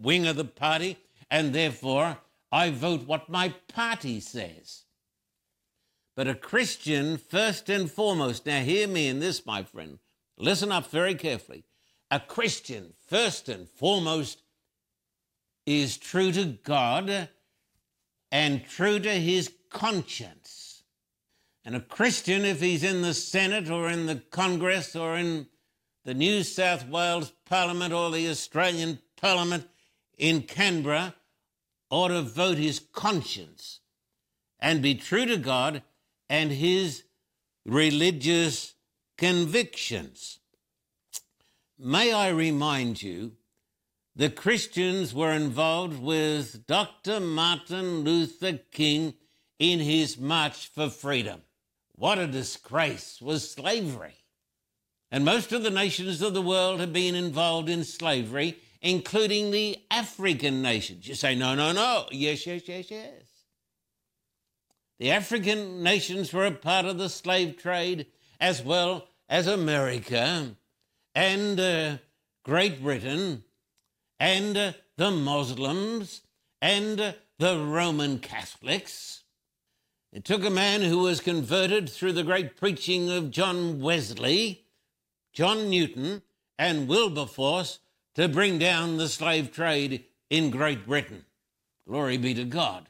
wing 0.01 0.27
of 0.27 0.37
the 0.37 0.45
party, 0.45 0.97
and 1.31 1.55
therefore 1.55 2.19
I 2.51 2.71
vote 2.71 3.07
what 3.07 3.29
my 3.29 3.55
party 3.73 4.21
says. 4.21 4.85
But 6.17 6.29
a 6.29 6.35
Christian, 6.35 7.17
first 7.17 7.69
and 7.69 7.91
foremost, 7.91 8.45
now 8.47 8.61
hear 8.61 8.89
me 8.89 9.09
in 9.09 9.21
this, 9.21 9.47
my 9.47 9.63
friend, 9.63 9.99
listen 10.37 10.73
up 10.73 10.91
very 10.91 11.15
carefully. 11.15 11.65
A 12.11 12.19
Christian, 12.19 12.93
first 13.07 13.49
and 13.49 13.69
foremost, 13.69 14.43
is 15.65 15.97
true 15.97 16.33
to 16.33 16.59
God 16.65 17.29
and 18.33 18.67
true 18.67 18.99
to 18.99 19.11
his 19.11 19.53
conscience. 19.71 20.60
And 21.64 21.76
a 21.76 21.81
Christian, 21.81 22.45
if 22.45 22.61
he's 22.61 22.83
in 22.83 23.02
the 23.02 23.14
Senate 23.14 23.69
or 23.69 23.88
in 23.88 24.07
the 24.07 24.17
Congress 24.31 24.97
or 24.97 25.17
in 25.17 25.47
the 26.05 26.14
New 26.14 26.43
South 26.43 26.88
Wales 26.88 27.33
Parliament 27.45 27.93
or 27.93 28.11
the 28.11 28.29
Australian 28.29 28.99
Parliament 29.17 29.69
in 30.17 30.43
Canberra, 30.43 31.14
ought 31.90 32.09
to 32.09 32.23
vote 32.23 32.57
his 32.57 32.79
conscience 32.79 33.81
and 34.59 34.81
be 34.81 34.95
true 34.95 35.26
to 35.26 35.37
God 35.37 35.83
and 36.29 36.50
his 36.50 37.02
religious 37.67 38.75
convictions. 39.19 40.38
May 41.79 42.12
I 42.12 42.29
remind 42.29 43.02
you, 43.02 43.33
the 44.17 44.31
Christians 44.31 45.14
were 45.14 45.33
involved 45.33 46.00
with 46.00 46.67
Dr. 46.67 47.21
Martin 47.21 48.00
Luther 48.02 48.59
King 48.71 49.14
in 49.59 49.81
his 49.81 50.19
march 50.19 50.69
for 50.69 50.90
freedom. 50.90 51.43
What 52.00 52.19
a 52.19 52.26
disgrace 52.26 53.21
was 53.21 53.50
slavery. 53.50 54.14
And 55.11 55.23
most 55.23 55.52
of 55.52 55.62
the 55.62 55.71
nations 55.71 56.23
of 56.23 56.33
the 56.33 56.40
world 56.40 56.80
have 56.80 56.95
been 56.95 57.14
involved 57.14 57.69
in 57.69 57.85
slavery 57.85 58.57
including 58.80 59.50
the 59.50 59.76
African 59.90 60.62
nations. 60.62 61.07
You 61.07 61.14
say, 61.14 61.35
no, 61.35 61.54
no, 61.54 61.73
no. 61.73 62.07
Yes, 62.11 62.47
yes, 62.47 62.62
yes, 62.66 62.90
yes. 62.90 63.23
The 64.99 65.11
African 65.11 65.83
nations 65.83 66.33
were 66.33 66.47
a 66.47 66.50
part 66.52 66.87
of 66.87 66.97
the 66.97 67.11
slave 67.11 67.59
trade 67.59 68.07
as 68.40 68.62
well 68.62 69.09
as 69.28 69.47
America 69.47 70.57
and 71.14 71.61
uh, 71.61 71.99
Great 72.45 72.83
Britain 72.83 73.45
and 74.19 74.57
uh, 74.57 74.73
the 74.97 75.11
Muslims 75.11 76.23
and 76.62 76.99
uh, 76.99 77.12
the 77.38 77.59
Roman 77.59 78.19
Catholics. 78.19 79.20
It 80.12 80.25
took 80.25 80.45
a 80.45 80.50
man 80.50 80.83
who 80.83 80.99
was 80.99 81.21
converted 81.21 81.88
through 81.88 82.14
the 82.14 82.25
great 82.25 82.57
preaching 82.57 83.11
of 83.11 83.31
John 83.31 83.81
Wesley, 83.81 84.64
John 85.33 85.71
Newton, 85.71 86.23
and 86.59 86.88
Wilberforce 86.88 87.79
to 88.14 88.29
bring 88.29 88.59
down 88.59 88.97
the 88.97 89.09
slave 89.09 89.52
trade 89.52 90.05
in 90.29 90.50
Great 90.50 90.85
Britain. 90.85 91.25
Glory 91.87 92.17
be 92.17 92.35
to 92.35 92.45
God. 92.45 92.88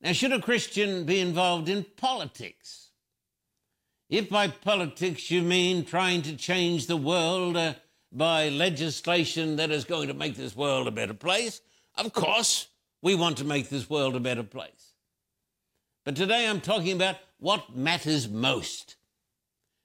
Now, 0.00 0.12
should 0.12 0.32
a 0.32 0.40
Christian 0.40 1.04
be 1.04 1.20
involved 1.20 1.68
in 1.68 1.84
politics? 1.96 2.88
If 4.08 4.30
by 4.30 4.48
politics 4.48 5.30
you 5.30 5.42
mean 5.42 5.84
trying 5.84 6.22
to 6.22 6.36
change 6.36 6.86
the 6.86 6.96
world 6.96 7.56
uh, 7.56 7.74
by 8.10 8.48
legislation 8.48 9.56
that 9.56 9.70
is 9.70 9.84
going 9.84 10.08
to 10.08 10.14
make 10.14 10.36
this 10.36 10.56
world 10.56 10.88
a 10.88 10.92
better 10.92 11.14
place, 11.14 11.60
of 11.96 12.14
course, 12.14 12.68
we 13.02 13.14
want 13.14 13.36
to 13.38 13.44
make 13.44 13.68
this 13.68 13.90
world 13.90 14.16
a 14.16 14.20
better 14.20 14.42
place. 14.42 14.87
But 16.08 16.16
today 16.16 16.48
I'm 16.48 16.62
talking 16.62 16.92
about 16.92 17.16
what 17.38 17.76
matters 17.76 18.30
most. 18.30 18.96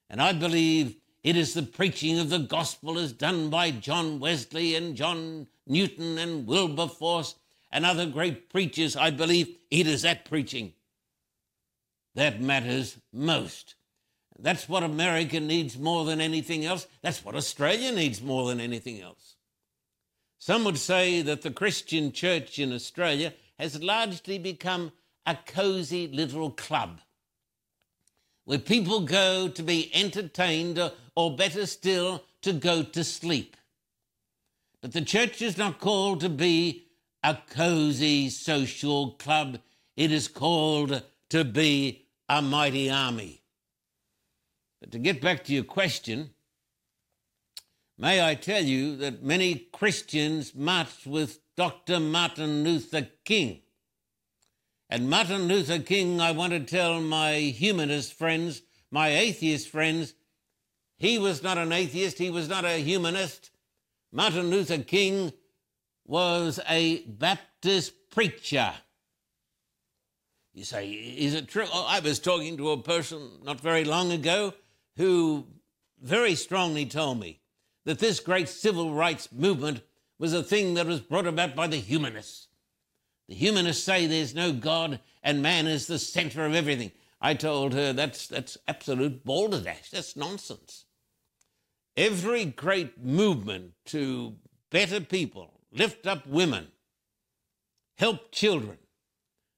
And 0.08 0.22
I 0.22 0.32
believe 0.32 0.96
it 1.22 1.36
is 1.36 1.52
the 1.52 1.62
preaching 1.62 2.18
of 2.18 2.30
the 2.30 2.38
gospel 2.38 2.98
as 2.98 3.12
done 3.12 3.50
by 3.50 3.70
John 3.70 4.20
Wesley 4.20 4.74
and 4.74 4.96
John 4.96 5.48
Newton 5.66 6.16
and 6.16 6.46
Wilberforce 6.46 7.34
and 7.70 7.84
other 7.84 8.06
great 8.06 8.48
preachers. 8.48 8.96
I 8.96 9.10
believe 9.10 9.54
it 9.70 9.86
is 9.86 10.00
that 10.00 10.24
preaching 10.24 10.72
that 12.14 12.40
matters 12.40 12.96
most. 13.12 13.74
That's 14.38 14.66
what 14.66 14.82
America 14.82 15.40
needs 15.40 15.76
more 15.76 16.06
than 16.06 16.22
anything 16.22 16.64
else. 16.64 16.86
That's 17.02 17.22
what 17.22 17.34
Australia 17.34 17.92
needs 17.92 18.22
more 18.22 18.48
than 18.48 18.60
anything 18.60 18.98
else. 19.02 19.36
Some 20.38 20.64
would 20.64 20.78
say 20.78 21.20
that 21.20 21.42
the 21.42 21.50
Christian 21.50 22.12
church 22.12 22.58
in 22.58 22.72
Australia 22.72 23.34
has 23.58 23.82
largely 23.82 24.38
become 24.38 24.90
a 25.26 25.36
cozy 25.46 26.08
little 26.08 26.50
club 26.50 27.00
where 28.44 28.58
people 28.58 29.00
go 29.00 29.48
to 29.48 29.62
be 29.62 29.90
entertained 29.94 30.78
or, 31.16 31.36
better 31.36 31.66
still, 31.66 32.22
to 32.42 32.52
go 32.52 32.82
to 32.82 33.02
sleep. 33.02 33.56
But 34.82 34.92
the 34.92 35.00
church 35.00 35.40
is 35.40 35.56
not 35.56 35.80
called 35.80 36.20
to 36.20 36.28
be 36.28 36.88
a 37.22 37.38
cozy 37.48 38.28
social 38.28 39.12
club, 39.12 39.58
it 39.96 40.12
is 40.12 40.28
called 40.28 41.02
to 41.30 41.44
be 41.44 42.06
a 42.28 42.42
mighty 42.42 42.90
army. 42.90 43.40
But 44.80 44.92
to 44.92 44.98
get 44.98 45.22
back 45.22 45.44
to 45.44 45.54
your 45.54 45.64
question, 45.64 46.34
may 47.96 48.22
I 48.22 48.34
tell 48.34 48.62
you 48.62 48.96
that 48.96 49.22
many 49.22 49.68
Christians 49.72 50.54
marched 50.54 51.06
with 51.06 51.40
Dr. 51.56 51.98
Martin 51.98 52.62
Luther 52.62 53.08
King. 53.24 53.62
And 54.94 55.10
Martin 55.10 55.48
Luther 55.48 55.80
King, 55.80 56.20
I 56.20 56.30
want 56.30 56.52
to 56.52 56.60
tell 56.60 57.00
my 57.00 57.38
humanist 57.38 58.12
friends, 58.12 58.62
my 58.92 59.08
atheist 59.08 59.68
friends, 59.68 60.14
he 60.96 61.18
was 61.18 61.42
not 61.42 61.58
an 61.58 61.72
atheist, 61.72 62.18
he 62.18 62.30
was 62.30 62.48
not 62.48 62.64
a 62.64 62.80
humanist. 62.80 63.50
Martin 64.12 64.50
Luther 64.50 64.78
King 64.78 65.32
was 66.04 66.60
a 66.68 66.98
Baptist 67.06 68.08
preacher. 68.10 68.72
You 70.52 70.62
say, 70.62 70.88
is 70.88 71.34
it 71.34 71.48
true? 71.48 71.66
Oh, 71.72 71.86
I 71.88 71.98
was 71.98 72.20
talking 72.20 72.56
to 72.58 72.70
a 72.70 72.80
person 72.80 73.40
not 73.42 73.60
very 73.60 73.82
long 73.82 74.12
ago 74.12 74.54
who 74.96 75.44
very 76.00 76.36
strongly 76.36 76.86
told 76.86 77.18
me 77.18 77.40
that 77.84 77.98
this 77.98 78.20
great 78.20 78.48
civil 78.48 78.94
rights 78.94 79.32
movement 79.32 79.82
was 80.20 80.32
a 80.32 80.44
thing 80.44 80.74
that 80.74 80.86
was 80.86 81.00
brought 81.00 81.26
about 81.26 81.56
by 81.56 81.66
the 81.66 81.78
humanists. 81.78 82.46
The 83.28 83.34
humanists 83.34 83.84
say 83.84 84.06
there's 84.06 84.34
no 84.34 84.52
God 84.52 85.00
and 85.22 85.42
man 85.42 85.66
is 85.66 85.86
the 85.86 85.98
center 85.98 86.44
of 86.44 86.54
everything. 86.54 86.92
I 87.20 87.34
told 87.34 87.72
her 87.72 87.92
that's, 87.92 88.26
that's 88.26 88.58
absolute 88.68 89.24
balderdash. 89.24 89.90
That's 89.90 90.16
nonsense. 90.16 90.84
Every 91.96 92.44
great 92.44 93.02
movement 93.02 93.72
to 93.86 94.34
better 94.70 95.00
people, 95.00 95.60
lift 95.72 96.06
up 96.06 96.26
women, 96.26 96.68
help 97.96 98.32
children, 98.32 98.78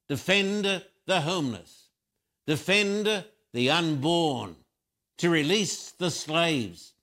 defend 0.07 0.85
the 1.05 1.21
homeless, 1.21 1.89
defend 2.45 3.25
the 3.53 3.69
unborn, 3.69 4.55
to 5.17 5.29
release 5.29 5.91
the 5.91 6.11
slaves. 6.11 6.93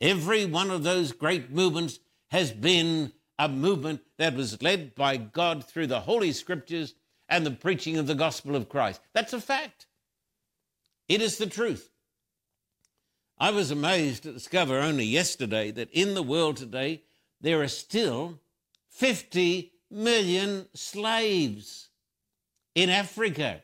Every 0.00 0.44
one 0.44 0.70
of 0.70 0.82
those 0.82 1.12
great 1.12 1.50
movements 1.50 2.00
has 2.30 2.50
been 2.50 3.12
a 3.38 3.48
movement 3.48 4.00
that 4.18 4.34
was 4.34 4.62
led 4.62 4.94
by 4.94 5.16
God 5.16 5.64
through 5.64 5.88
the 5.88 6.00
Holy 6.00 6.32
Scriptures 6.32 6.94
and 7.28 7.44
the 7.44 7.50
preaching 7.50 7.96
of 7.96 8.06
the 8.06 8.14
gospel 8.14 8.54
of 8.54 8.68
Christ. 8.68 9.00
That's 9.12 9.32
a 9.32 9.40
fact. 9.40 9.86
It 11.08 11.20
is 11.20 11.38
the 11.38 11.46
truth. 11.46 11.90
I 13.38 13.50
was 13.50 13.70
amazed 13.70 14.22
to 14.22 14.32
discover 14.32 14.78
only 14.78 15.04
yesterday 15.04 15.70
that 15.72 15.90
in 15.90 16.14
the 16.14 16.22
world 16.22 16.56
today 16.56 17.02
there 17.40 17.60
are 17.60 17.68
still 17.68 18.38
50 18.90 19.72
million 19.90 20.66
slaves 20.74 21.88
in 22.74 22.90
Africa, 22.90 23.62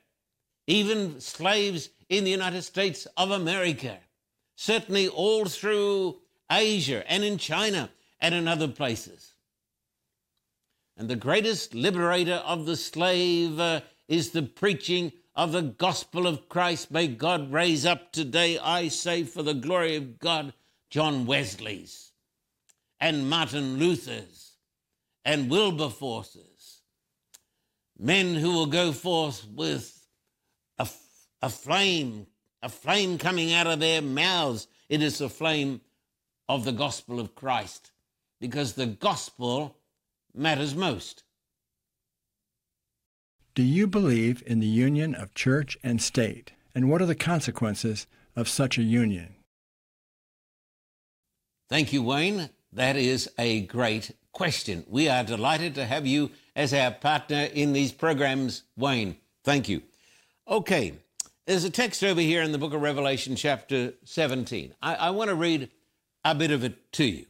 even 0.67 1.21
slaves 1.21 1.91
in 2.09 2.25
the 2.25 2.31
United 2.31 2.63
States 2.63 3.07
of 3.17 3.31
America, 3.31 3.99
certainly 4.57 5.09
all 5.09 5.45
through 5.45 6.19
Asia 6.51 7.09
and 7.11 7.23
in 7.23 7.39
China 7.39 7.91
and 8.21 8.35
in 8.35 8.49
other 8.49 8.69
places. 8.69 9.30
And 11.01 11.09
the 11.09 11.17
greatest 11.17 11.75
liberator 11.75 12.43
of 12.45 12.67
the 12.67 12.77
slave 12.77 13.59
uh, 13.59 13.81
is 14.07 14.33
the 14.33 14.43
preaching 14.43 15.13
of 15.35 15.51
the 15.51 15.63
gospel 15.63 16.27
of 16.27 16.47
Christ. 16.51 16.91
May 16.91 17.09
God 17.09 17.51
raise 17.51 17.87
up 17.87 18.13
today, 18.13 18.59
I 18.59 18.89
say, 18.89 19.25
for 19.25 19.43
the 19.43 19.55
glory 19.55 19.97
of 19.97 20.19
God, 20.19 20.53
John 20.91 21.25
Wesley's 21.25 22.13
and 23.01 23.31
Martin 23.31 23.79
Luther's 23.79 24.57
and 25.25 25.49
Wilberforce's, 25.51 26.83
men 27.99 28.35
who 28.35 28.53
will 28.53 28.67
go 28.67 28.93
forth 28.93 29.47
with 29.49 30.07
a 30.79 31.49
flame, 31.49 32.27
a 32.61 32.69
flame 32.69 33.17
coming 33.17 33.55
out 33.55 33.67
of 33.67 33.81
their 33.81 34.03
mouths. 34.03 34.67
It 34.91 35.01
is 35.01 35.17
the 35.17 35.31
flame 35.31 35.81
of 36.47 36.67
the 36.67 36.73
gospel 36.73 37.19
of 37.19 37.35
Christ 37.35 37.91
because 38.39 38.75
the 38.75 38.85
gospel 38.85 39.80
matters 40.35 40.75
most. 40.75 41.25
Do 43.55 43.63
you 43.63 43.87
believe 43.87 44.43
in 44.47 44.61
the 44.61 44.67
union 44.67 45.15
of 45.15 45.35
church 45.35 45.77
and 45.83 46.01
state? 46.01 46.53
And 46.75 46.89
what 46.89 47.03
are 47.03 47.07
the 47.07 47.15
consequences 47.15 48.07
of 48.37 48.49
such 48.49 48.79
a 48.79 48.83
union? 48.83 49.35
Thank 51.69 51.93
you, 51.93 52.03
Wayne. 52.03 52.51
That 52.73 52.97
is 52.97 53.31
a 53.39 53.63
great 53.63 54.13
question. 54.33 54.85
We 54.89 55.09
are 55.09 55.25
delighted 55.25 55.75
to 55.75 55.85
have 55.85 56.07
you 56.07 56.31
as 56.55 56.73
our 56.73 56.91
partner 56.91 57.49
in 57.53 57.73
these 57.73 57.93
programs, 57.93 58.63
Wayne. 58.77 59.17
Thank 59.45 59.69
you. 59.69 59.83
Okay, 60.49 60.95
there's 61.47 61.65
a 61.65 61.71
text 61.71 62.05
over 62.05 62.21
here 62.21 62.43
in 62.43 62.53
the 62.53 62.59
book 62.59 62.73
of 62.73 62.81
Revelation, 62.81 63.35
chapter 63.35 63.93
17. 64.05 64.75
I, 64.81 64.95
I 64.95 65.11
want 65.11 65.31
to 65.31 65.35
read 65.35 65.71
a 66.25 66.35
bit 66.35 66.51
of 66.51 66.65
it 66.65 66.93
to 66.93 67.05
you. 67.05 67.27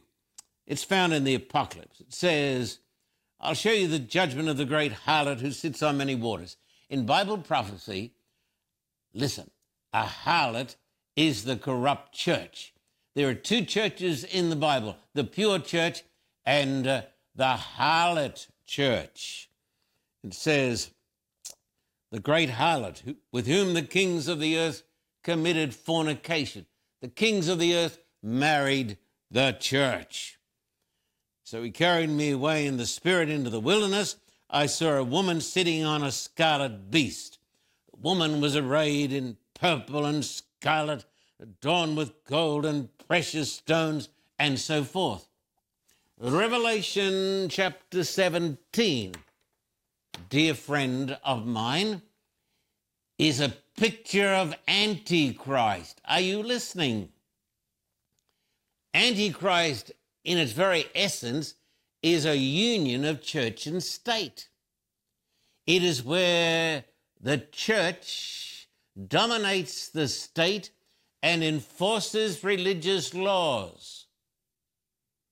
It's 0.67 0.83
found 0.83 1.13
in 1.13 1.23
the 1.23 1.35
Apocalypse. 1.35 1.99
It 1.99 2.13
says, 2.13 2.79
I'll 3.43 3.55
show 3.55 3.71
you 3.71 3.87
the 3.87 3.97
judgment 3.97 4.49
of 4.49 4.57
the 4.57 4.65
great 4.65 4.93
harlot 4.93 5.39
who 5.39 5.51
sits 5.51 5.81
on 5.81 5.97
many 5.97 6.13
waters. 6.13 6.57
In 6.91 7.07
Bible 7.07 7.39
prophecy, 7.39 8.13
listen, 9.15 9.49
a 9.91 10.03
harlot 10.03 10.75
is 11.15 11.43
the 11.43 11.55
corrupt 11.55 12.13
church. 12.13 12.73
There 13.15 13.27
are 13.27 13.33
two 13.33 13.65
churches 13.65 14.23
in 14.23 14.51
the 14.51 14.55
Bible 14.55 14.95
the 15.15 15.23
pure 15.23 15.57
church 15.57 16.03
and 16.45 16.85
uh, 16.85 17.01
the 17.35 17.57
harlot 17.77 18.47
church. 18.67 19.49
It 20.23 20.35
says, 20.35 20.91
the 22.11 22.19
great 22.19 22.51
harlot, 22.51 23.15
with 23.31 23.47
whom 23.47 23.73
the 23.73 23.81
kings 23.81 24.27
of 24.27 24.39
the 24.39 24.57
earth 24.59 24.83
committed 25.23 25.73
fornication. 25.73 26.67
The 27.01 27.07
kings 27.07 27.47
of 27.47 27.57
the 27.57 27.75
earth 27.75 27.97
married 28.21 28.97
the 29.31 29.53
church. 29.53 30.37
So 31.51 31.61
he 31.63 31.69
carried 31.69 32.09
me 32.09 32.31
away 32.31 32.65
in 32.65 32.77
the 32.77 32.85
spirit 32.85 33.27
into 33.27 33.49
the 33.49 33.59
wilderness. 33.59 34.15
I 34.49 34.67
saw 34.67 34.93
a 34.93 35.03
woman 35.03 35.41
sitting 35.41 35.83
on 35.83 36.01
a 36.01 36.09
scarlet 36.09 36.89
beast. 36.89 37.39
The 37.91 37.99
woman 37.99 38.39
was 38.39 38.55
arrayed 38.55 39.11
in 39.11 39.35
purple 39.53 40.05
and 40.05 40.23
scarlet, 40.23 41.03
adorned 41.41 41.97
with 41.97 42.23
gold 42.23 42.65
and 42.65 42.87
precious 43.05 43.51
stones, 43.51 44.07
and 44.39 44.57
so 44.57 44.85
forth. 44.85 45.27
Revelation 46.17 47.49
chapter 47.49 48.05
17 48.05 49.11
dear 50.29 50.53
friend 50.53 51.17
of 51.21 51.45
mine, 51.45 52.01
is 53.17 53.41
a 53.41 53.53
picture 53.75 54.29
of 54.29 54.55
Antichrist. 54.69 55.99
Are 56.05 56.21
you 56.21 56.43
listening? 56.43 57.09
Antichrist, 58.93 59.91
in 60.23 60.37
its 60.37 60.51
very 60.51 60.85
essence, 60.93 61.55
is 62.01 62.25
a 62.25 62.37
union 62.37 63.05
of 63.05 63.21
church 63.21 63.67
and 63.67 63.81
state. 63.83 64.49
It 65.67 65.83
is 65.83 66.03
where 66.03 66.85
the 67.19 67.37
church 67.51 68.67
dominates 69.07 69.89
the 69.89 70.07
state 70.07 70.71
and 71.21 71.43
enforces 71.43 72.43
religious 72.43 73.13
laws. 73.13 74.07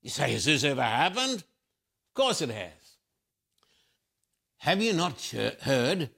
You 0.01 0.09
say, 0.09 0.31
has 0.31 0.45
this 0.45 0.63
ever 0.63 0.83
happened? 0.83 1.39
Of 1.39 2.13
course 2.13 2.41
it 2.41 2.51
has. 2.51 2.71
Have 4.57 4.81
you 4.81 4.93
not 4.93 5.33
heard 5.61 6.09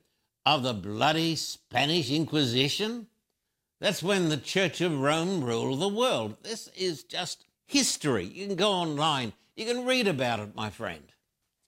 of 0.45 0.63
the 0.63 0.73
bloody 0.73 1.35
Spanish 1.35 2.11
Inquisition? 2.11 3.07
That's 3.79 4.03
when 4.03 4.29
the 4.29 4.37
Church 4.37 4.81
of 4.81 4.99
Rome 4.99 5.43
ruled 5.43 5.79
the 5.79 5.87
world. 5.87 6.37
This 6.43 6.67
is 6.75 7.03
just 7.03 7.45
history. 7.71 8.25
You 8.25 8.47
can 8.47 8.55
go 8.55 8.71
online, 8.71 9.33
you 9.55 9.65
can 9.65 9.85
read 9.85 10.07
about 10.07 10.39
it, 10.39 10.55
my 10.55 10.69
friend. 10.69 11.03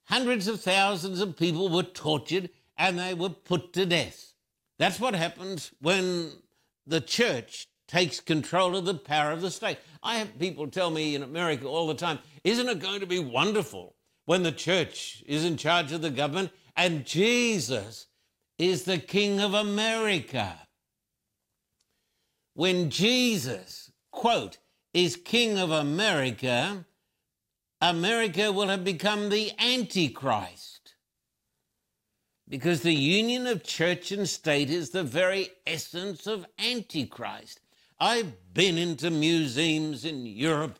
Hundreds 0.04 0.48
of 0.48 0.60
thousands 0.60 1.20
of 1.20 1.36
people 1.36 1.68
were 1.68 1.82
tortured 1.82 2.50
and 2.76 2.98
they 2.98 3.14
were 3.14 3.30
put 3.30 3.72
to 3.72 3.86
death. 3.86 4.34
That's 4.78 5.00
what 5.00 5.14
happens 5.14 5.70
when 5.80 6.32
the 6.86 7.00
church 7.00 7.68
takes 7.88 8.20
control 8.20 8.76
of 8.76 8.84
the 8.84 8.94
power 8.94 9.30
of 9.30 9.40
the 9.40 9.50
state. 9.50 9.78
I 10.02 10.16
have 10.16 10.38
people 10.38 10.66
tell 10.68 10.90
me 10.90 11.14
in 11.14 11.22
America 11.22 11.66
all 11.66 11.86
the 11.86 11.94
time, 11.94 12.18
isn't 12.42 12.68
it 12.68 12.80
going 12.80 13.00
to 13.00 13.06
be 13.06 13.18
wonderful 13.18 13.94
when 14.26 14.42
the 14.42 14.52
church 14.52 15.22
is 15.26 15.44
in 15.44 15.56
charge 15.56 15.92
of 15.92 16.02
the 16.02 16.10
government 16.10 16.50
and 16.76 17.06
Jesus 17.06 18.06
is 18.58 18.84
the 18.84 18.98
King 18.98 19.40
of 19.40 19.54
America? 19.54 20.60
When 22.54 22.90
Jesus, 22.90 23.90
quote, 24.10 24.58
is 24.94 25.16
King 25.16 25.58
of 25.58 25.72
America, 25.72 26.86
America 27.80 28.52
will 28.52 28.68
have 28.68 28.84
become 28.84 29.28
the 29.28 29.52
Antichrist. 29.58 30.94
Because 32.48 32.82
the 32.82 32.94
union 32.94 33.46
of 33.46 33.64
church 33.64 34.12
and 34.12 34.28
state 34.28 34.70
is 34.70 34.90
the 34.90 35.02
very 35.02 35.50
essence 35.66 36.26
of 36.26 36.46
Antichrist. 36.58 37.60
I've 37.98 38.54
been 38.54 38.78
into 38.78 39.10
museums 39.10 40.04
in 40.04 40.26
Europe, 40.26 40.78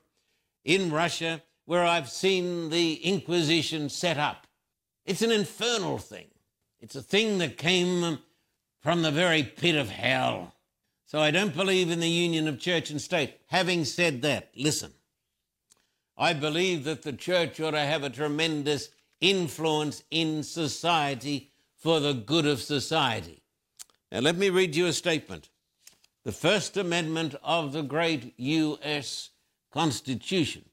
in 0.64 0.92
Russia, 0.92 1.42
where 1.64 1.84
I've 1.84 2.10
seen 2.10 2.70
the 2.70 2.94
Inquisition 2.94 3.88
set 3.88 4.18
up. 4.18 4.46
It's 5.04 5.22
an 5.22 5.32
infernal 5.32 5.98
thing. 5.98 6.28
It's 6.80 6.96
a 6.96 7.02
thing 7.02 7.38
that 7.38 7.58
came 7.58 8.18
from 8.80 9.02
the 9.02 9.10
very 9.10 9.42
pit 9.42 9.74
of 9.74 9.88
hell. 9.88 10.53
So 11.14 11.20
I 11.20 11.30
don't 11.30 11.54
believe 11.54 11.92
in 11.92 12.00
the 12.00 12.08
union 12.08 12.48
of 12.48 12.58
church 12.58 12.90
and 12.90 13.00
state. 13.00 13.38
Having 13.46 13.84
said 13.84 14.22
that, 14.22 14.50
listen. 14.56 14.92
I 16.18 16.32
believe 16.32 16.82
that 16.82 17.02
the 17.02 17.12
church 17.12 17.60
ought 17.60 17.70
to 17.70 17.78
have 17.78 18.02
a 18.02 18.10
tremendous 18.10 18.88
influence 19.20 20.02
in 20.10 20.42
society 20.42 21.52
for 21.76 22.00
the 22.00 22.14
good 22.14 22.46
of 22.46 22.60
society. 22.60 23.44
Now, 24.10 24.18
let 24.22 24.36
me 24.36 24.50
read 24.50 24.74
you 24.74 24.86
a 24.86 24.92
statement. 24.92 25.50
The 26.24 26.32
First 26.32 26.76
Amendment 26.76 27.36
of 27.44 27.72
the 27.72 27.84
great 27.84 28.34
U.S. 28.36 29.30
Constitution, 29.70 30.64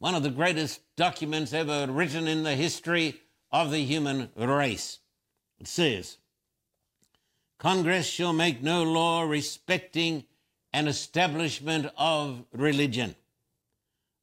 one 0.00 0.16
of 0.16 0.24
the 0.24 0.30
greatest 0.30 0.80
documents 0.96 1.52
ever 1.52 1.86
written 1.88 2.26
in 2.26 2.42
the 2.42 2.56
history 2.56 3.20
of 3.52 3.70
the 3.70 3.84
human 3.84 4.30
race. 4.34 4.98
It 5.60 5.68
says, 5.68 6.18
Congress 7.58 8.06
shall 8.06 8.32
make 8.32 8.62
no 8.62 8.82
law 8.82 9.22
respecting 9.22 10.24
an 10.72 10.86
establishment 10.86 11.90
of 11.96 12.44
religion 12.52 13.14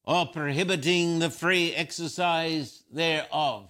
or 0.04 0.28
prohibiting 0.28 1.20
the 1.20 1.30
free 1.30 1.74
exercise 1.74 2.84
thereof. 2.92 3.70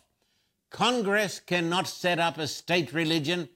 Congress 0.70 1.40
cannot 1.40 1.88
set 1.88 2.20
up 2.20 2.38
a 2.38 2.48
state 2.48 2.92
religion 2.92 3.48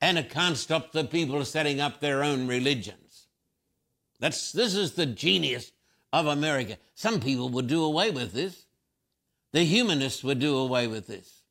and 0.00 0.18
it 0.18 0.30
can't 0.30 0.56
stop 0.56 0.92
the 0.92 1.04
people 1.04 1.44
setting 1.44 1.80
up 1.80 2.00
their 2.00 2.22
own 2.22 2.46
religions. 2.46 3.26
That's, 4.20 4.52
this 4.52 4.74
is 4.74 4.92
the 4.92 5.06
genius 5.06 5.72
of 6.12 6.26
America. 6.26 6.78
Some 6.94 7.20
people 7.20 7.48
would 7.50 7.66
do 7.66 7.84
away 7.84 8.10
with 8.10 8.32
this. 8.32 8.66
The 9.52 9.64
humanists 9.64 10.24
would 10.24 10.38
do 10.38 10.56
away 10.56 10.86
with 10.86 11.06
this. 11.06 11.42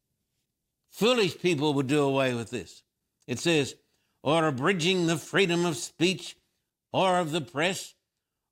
Foolish 0.89 1.39
people 1.39 1.73
would 1.73 1.87
do 1.87 2.01
away 2.01 2.33
with 2.33 2.49
this. 2.49 2.83
It 3.27 3.39
says, 3.39 3.75
or 4.23 4.47
abridging 4.47 5.07
the 5.07 5.17
freedom 5.17 5.65
of 5.65 5.77
speech 5.77 6.37
or 6.91 7.19
of 7.19 7.31
the 7.31 7.41
press 7.41 7.95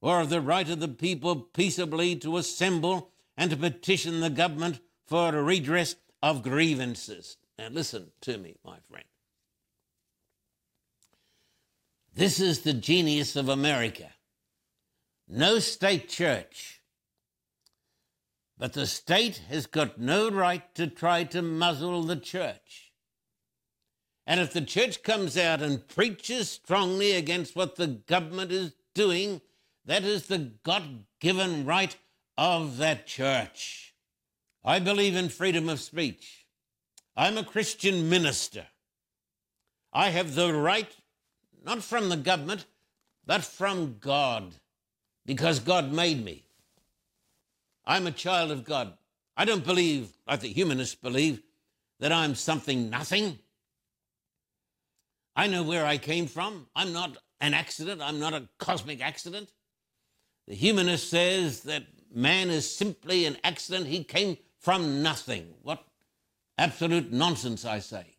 or 0.01 0.21
of 0.21 0.29
the 0.29 0.41
right 0.41 0.69
of 0.69 0.79
the 0.79 0.87
people 0.87 1.35
peaceably 1.35 2.15
to 2.15 2.37
assemble 2.37 3.11
and 3.37 3.51
to 3.51 3.57
petition 3.57 4.19
the 4.19 4.29
government 4.29 4.79
for 5.07 5.35
a 5.35 5.43
redress 5.43 5.95
of 6.21 6.43
grievances. 6.43 7.37
Now, 7.57 7.69
listen 7.69 8.11
to 8.21 8.37
me, 8.37 8.55
my 8.63 8.77
friend. 8.89 9.05
This 12.13 12.39
is 12.39 12.61
the 12.61 12.73
genius 12.73 13.35
of 13.35 13.49
America. 13.49 14.09
No 15.27 15.59
state 15.59 16.09
church. 16.09 16.81
But 18.57 18.73
the 18.73 18.87
state 18.87 19.43
has 19.49 19.67
got 19.67 19.99
no 19.99 20.29
right 20.29 20.73
to 20.75 20.87
try 20.87 21.23
to 21.25 21.41
muzzle 21.41 22.03
the 22.03 22.17
church. 22.17 22.88
And 24.29 24.39
if 24.39 24.53
the 24.53 24.61
church 24.61 25.01
comes 25.01 25.35
out 25.39 25.59
and 25.59 25.87
preaches 25.87 26.51
strongly 26.51 27.13
against 27.13 27.55
what 27.55 27.77
the 27.77 27.87
government 27.87 28.51
is 28.51 28.75
doing, 28.93 29.41
that 29.85 30.03
is 30.03 30.27
the 30.27 30.51
God 30.61 31.05
given 31.19 31.65
right 31.65 31.97
of 32.37 32.77
that 32.77 33.07
church. 33.07 33.95
I 34.63 34.77
believe 34.77 35.15
in 35.15 35.29
freedom 35.29 35.67
of 35.67 35.79
speech. 35.79 36.45
I'm 37.17 37.39
a 37.39 37.43
Christian 37.43 38.07
minister. 38.07 38.67
I 39.91 40.11
have 40.11 40.35
the 40.35 40.53
right, 40.53 40.95
not 41.65 41.81
from 41.81 42.09
the 42.09 42.15
government, 42.15 42.67
but 43.25 43.43
from 43.43 43.97
God, 43.99 44.53
because 45.25 45.59
God 45.59 45.91
made 45.91 46.23
me. 46.23 46.43
I'm 47.83 48.05
a 48.05 48.11
child 48.11 48.51
of 48.51 48.63
God. 48.63 48.93
I 49.35 49.45
don't 49.45 49.65
believe, 49.65 50.09
like 50.27 50.41
the 50.41 50.53
humanists 50.53 50.93
believe, 50.93 51.41
that 51.99 52.11
I'm 52.11 52.35
something 52.35 52.91
nothing. 52.91 53.39
I 55.39 55.47
know 55.47 55.63
where 55.63 55.85
I 55.85 55.97
came 55.97 56.27
from. 56.27 56.67
I'm 56.75 56.91
not 56.91 57.15
an 57.39 57.53
accident. 57.53 58.01
I'm 58.01 58.19
not 58.19 58.33
a 58.33 58.49
cosmic 58.57 58.99
accident. 58.99 59.53
The 60.49 60.53
humanist 60.53 61.09
says 61.09 61.61
that 61.61 61.83
man 62.13 62.49
is 62.49 62.69
simply 62.69 63.23
an 63.23 63.37
accident. 63.41 63.87
He 63.87 64.03
came 64.03 64.35
from 64.59 65.01
nothing. 65.01 65.53
What 65.61 65.81
absolute 66.57 67.13
nonsense, 67.13 67.63
I 67.63 67.79
say. 67.79 68.17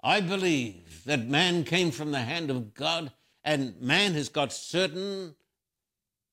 I 0.00 0.20
believe 0.20 1.02
that 1.06 1.26
man 1.26 1.64
came 1.64 1.90
from 1.90 2.12
the 2.12 2.20
hand 2.20 2.52
of 2.52 2.72
God 2.72 3.10
and 3.42 3.80
man 3.80 4.12
has 4.12 4.28
got 4.28 4.52
certain 4.52 5.34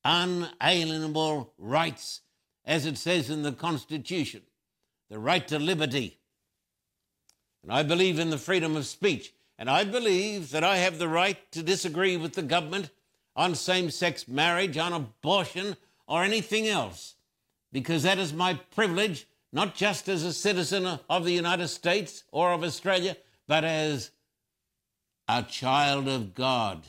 unalienable 0.06 1.52
rights, 1.58 2.22
as 2.64 2.86
it 2.86 3.00
says 3.00 3.32
in 3.32 3.42
the 3.42 3.54
Constitution 3.54 4.44
the 5.10 5.18
right 5.18 5.48
to 5.48 5.58
liberty. 5.58 6.20
And 7.64 7.74
I 7.74 7.82
believe 7.82 8.20
in 8.20 8.30
the 8.30 8.38
freedom 8.38 8.76
of 8.76 8.86
speech. 8.86 9.34
And 9.62 9.70
I 9.70 9.84
believe 9.84 10.50
that 10.54 10.64
I 10.64 10.78
have 10.78 10.98
the 10.98 11.08
right 11.08 11.38
to 11.52 11.62
disagree 11.62 12.18
with 12.18 12.34
the 12.34 12.42
government 12.42 12.90
on 13.36 13.54
same 13.54 13.92
sex 13.92 14.28
marriage, 14.28 14.76
on 14.76 14.92
abortion, 14.92 15.78
or 16.08 16.24
anything 16.24 16.68
else, 16.68 17.14
because 17.72 18.02
that 18.02 18.18
is 18.18 18.34
my 18.34 18.56
privilege, 18.56 19.28
not 19.54 19.76
just 19.76 20.10
as 20.10 20.24
a 20.24 20.34
citizen 20.34 21.00
of 21.08 21.26
the 21.26 21.34
United 21.34 21.68
States 21.68 22.24
or 22.32 22.54
of 22.54 22.64
Australia, 22.64 23.16
but 23.48 23.64
as 23.64 24.10
a 25.28 25.44
child 25.44 26.08
of 26.08 26.34
God. 26.34 26.82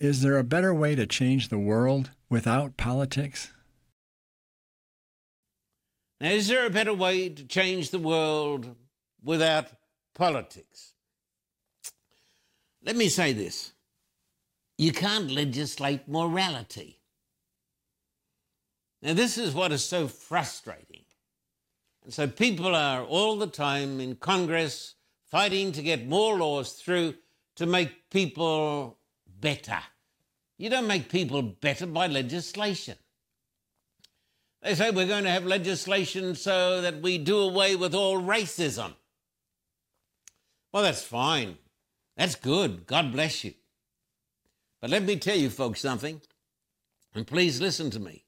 Is 0.00 0.22
there 0.22 0.38
a 0.38 0.42
better 0.42 0.74
way 0.74 0.96
to 0.96 1.06
change 1.06 1.50
the 1.50 1.58
world 1.60 2.10
without 2.28 2.76
politics? 2.76 3.52
Now, 6.20 6.30
is 6.30 6.48
there 6.48 6.66
a 6.66 6.70
better 6.70 6.94
way 6.94 7.28
to 7.28 7.44
change 7.44 7.90
the 7.90 8.00
world 8.00 8.74
without 9.22 9.68
politics? 10.16 10.94
Let 12.82 12.96
me 12.96 13.08
say 13.08 13.32
this 13.32 13.72
you 14.78 14.92
can't 14.92 15.30
legislate 15.30 16.08
morality. 16.08 17.00
Now, 19.02 19.14
this 19.14 19.38
is 19.38 19.54
what 19.54 19.72
is 19.72 19.84
so 19.84 20.08
frustrating. 20.08 21.04
And 22.04 22.12
so 22.12 22.26
people 22.26 22.74
are 22.74 23.04
all 23.04 23.36
the 23.36 23.46
time 23.46 24.00
in 24.00 24.16
Congress 24.16 24.94
fighting 25.26 25.72
to 25.72 25.82
get 25.82 26.06
more 26.06 26.36
laws 26.36 26.72
through 26.72 27.14
to 27.56 27.66
make 27.66 28.10
people 28.10 28.98
better. 29.40 29.78
You 30.58 30.70
don't 30.70 30.86
make 30.86 31.10
people 31.10 31.42
better 31.42 31.86
by 31.86 32.06
legislation. 32.06 32.96
They 34.62 34.74
say 34.74 34.90
we're 34.90 35.06
going 35.06 35.24
to 35.24 35.30
have 35.30 35.44
legislation 35.44 36.34
so 36.34 36.80
that 36.80 37.02
we 37.02 37.18
do 37.18 37.38
away 37.38 37.76
with 37.76 37.94
all 37.94 38.20
racism. 38.20 38.94
Well, 40.72 40.82
that's 40.82 41.02
fine. 41.02 41.58
That's 42.16 42.34
good. 42.34 42.86
God 42.86 43.12
bless 43.12 43.44
you. 43.44 43.54
But 44.80 44.90
let 44.90 45.02
me 45.02 45.16
tell 45.16 45.36
you, 45.36 45.50
folks, 45.50 45.80
something, 45.80 46.20
and 47.14 47.26
please 47.26 47.60
listen 47.60 47.90
to 47.90 48.00
me. 48.00 48.24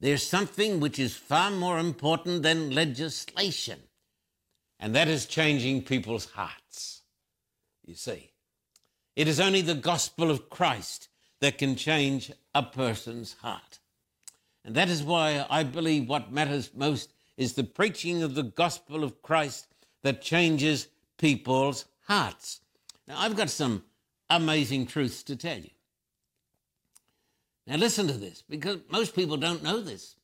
There's 0.00 0.22
something 0.26 0.78
which 0.78 0.98
is 0.98 1.16
far 1.16 1.50
more 1.50 1.78
important 1.78 2.42
than 2.42 2.74
legislation, 2.74 3.80
and 4.78 4.94
that 4.94 5.08
is 5.08 5.26
changing 5.26 5.82
people's 5.82 6.26
hearts. 6.26 7.02
You 7.84 7.94
see, 7.94 8.30
it 9.16 9.26
is 9.26 9.40
only 9.40 9.62
the 9.62 9.74
gospel 9.74 10.30
of 10.30 10.50
Christ 10.50 11.08
that 11.40 11.58
can 11.58 11.74
change 11.74 12.30
a 12.54 12.62
person's 12.62 13.34
heart. 13.40 13.78
And 14.64 14.74
that 14.74 14.88
is 14.88 15.02
why 15.02 15.46
I 15.48 15.62
believe 15.62 16.08
what 16.08 16.30
matters 16.30 16.70
most 16.74 17.12
is 17.36 17.54
the 17.54 17.64
preaching 17.64 18.22
of 18.22 18.34
the 18.34 18.42
gospel 18.42 19.02
of 19.02 19.22
Christ 19.22 19.66
that 20.02 20.20
changes 20.20 20.88
people's 21.18 21.84
hearts. 22.06 22.60
Now, 23.06 23.18
I've 23.18 23.36
got 23.36 23.50
some 23.50 23.84
amazing 24.30 24.86
truths 24.86 25.22
to 25.24 25.36
tell 25.36 25.58
you. 25.58 25.70
Now, 27.66 27.76
listen 27.76 28.06
to 28.06 28.14
this 28.14 28.42
because 28.48 28.78
most 28.90 29.14
people 29.14 29.36
don't 29.36 29.62
know 29.62 29.80
this. 29.80 30.16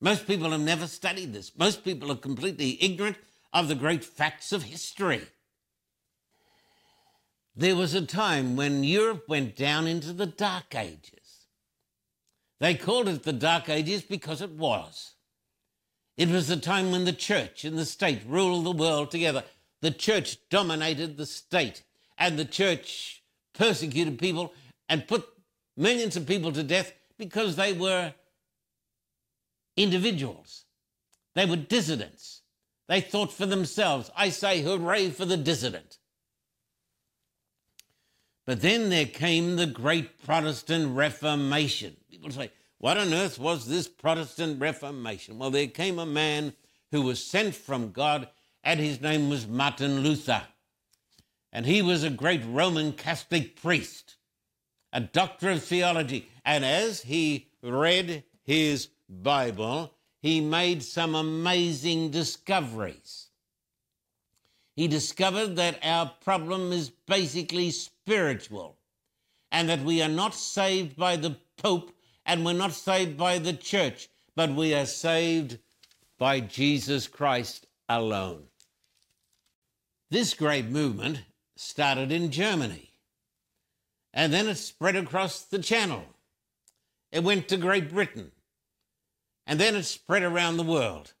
Most 0.00 0.26
people 0.26 0.50
have 0.50 0.60
never 0.60 0.86
studied 0.86 1.32
this. 1.32 1.52
Most 1.58 1.84
people 1.84 2.10
are 2.10 2.16
completely 2.16 2.82
ignorant 2.82 3.16
of 3.52 3.68
the 3.68 3.74
great 3.74 4.04
facts 4.04 4.52
of 4.52 4.62
history. 4.64 5.22
there 7.56 7.74
was 7.74 7.92
a 7.92 8.06
time 8.06 8.54
when 8.54 8.84
Europe 8.84 9.24
went 9.28 9.56
down 9.56 9.88
into 9.88 10.12
the 10.12 10.26
Dark 10.26 10.76
Ages. 10.76 11.46
They 12.60 12.74
called 12.74 13.08
it 13.08 13.24
the 13.24 13.32
Dark 13.32 13.68
Ages 13.68 14.02
because 14.02 14.40
it 14.40 14.50
was. 14.50 15.14
It 16.16 16.28
was 16.28 16.46
the 16.46 16.56
time 16.56 16.92
when 16.92 17.04
the 17.04 17.12
church 17.12 17.64
and 17.64 17.76
the 17.76 17.84
state 17.84 18.22
ruled 18.26 18.64
the 18.64 18.70
world 18.70 19.10
together. 19.10 19.44
The 19.80 19.90
church 19.90 20.38
dominated 20.50 21.16
the 21.16 21.26
state, 21.26 21.82
and 22.16 22.38
the 22.38 22.44
church 22.44 23.22
persecuted 23.54 24.18
people 24.18 24.52
and 24.88 25.06
put 25.06 25.26
millions 25.76 26.16
of 26.16 26.26
people 26.26 26.52
to 26.52 26.62
death 26.62 26.92
because 27.16 27.56
they 27.56 27.72
were 27.72 28.14
individuals. 29.76 30.64
They 31.34 31.46
were 31.46 31.56
dissidents. 31.56 32.42
They 32.88 33.00
thought 33.00 33.32
for 33.32 33.46
themselves. 33.46 34.10
I 34.16 34.30
say, 34.30 34.62
hooray 34.62 35.10
for 35.10 35.24
the 35.24 35.36
dissident. 35.36 35.98
But 38.46 38.62
then 38.62 38.88
there 38.88 39.06
came 39.06 39.56
the 39.56 39.66
great 39.66 40.24
Protestant 40.24 40.96
Reformation. 40.96 41.96
People 42.10 42.30
say, 42.30 42.50
what 42.78 42.96
on 42.96 43.12
earth 43.12 43.38
was 43.38 43.66
this 43.66 43.86
Protestant 43.88 44.60
Reformation? 44.60 45.38
Well, 45.38 45.50
there 45.50 45.66
came 45.66 45.98
a 45.98 46.06
man 46.06 46.54
who 46.90 47.02
was 47.02 47.22
sent 47.22 47.54
from 47.54 47.92
God, 47.92 48.28
and 48.68 48.80
his 48.80 49.00
name 49.00 49.30
was 49.30 49.46
Martin 49.46 50.00
Luther. 50.00 50.42
And 51.54 51.64
he 51.64 51.80
was 51.80 52.04
a 52.04 52.10
great 52.10 52.42
Roman 52.44 52.92
Catholic 52.92 53.56
priest, 53.56 54.16
a 54.92 55.00
doctor 55.00 55.48
of 55.48 55.64
theology. 55.64 56.28
And 56.44 56.66
as 56.66 57.00
he 57.00 57.48
read 57.62 58.24
his 58.42 58.88
Bible, 59.08 59.94
he 60.20 60.42
made 60.42 60.82
some 60.82 61.14
amazing 61.14 62.10
discoveries. 62.10 63.28
He 64.76 64.86
discovered 64.86 65.56
that 65.56 65.78
our 65.82 66.12
problem 66.20 66.70
is 66.70 66.90
basically 66.90 67.70
spiritual 67.70 68.76
and 69.50 69.70
that 69.70 69.80
we 69.80 70.02
are 70.02 70.10
not 70.10 70.34
saved 70.34 70.94
by 70.94 71.16
the 71.16 71.38
Pope 71.56 71.90
and 72.26 72.44
we're 72.44 72.52
not 72.52 72.74
saved 72.74 73.16
by 73.16 73.38
the 73.38 73.54
church, 73.54 74.10
but 74.36 74.50
we 74.50 74.74
are 74.74 74.84
saved 74.84 75.58
by 76.18 76.40
Jesus 76.40 77.08
Christ 77.08 77.66
alone. 77.88 78.42
This 80.10 80.34
great 80.34 80.66
movement 80.66 81.22
started 81.56 82.10
in 82.10 82.30
Germany 82.30 82.90
and 84.14 84.32
then 84.32 84.48
it 84.48 84.56
spread 84.56 84.96
across 84.96 85.42
the 85.42 85.58
Channel. 85.58 86.04
It 87.12 87.22
went 87.22 87.48
to 87.48 87.56
Great 87.56 87.90
Britain 87.90 88.32
and 89.46 89.60
then 89.60 89.74
it 89.76 89.84
spread 89.84 90.22
around 90.22 90.56
the 90.56 90.62
world. 90.62 91.14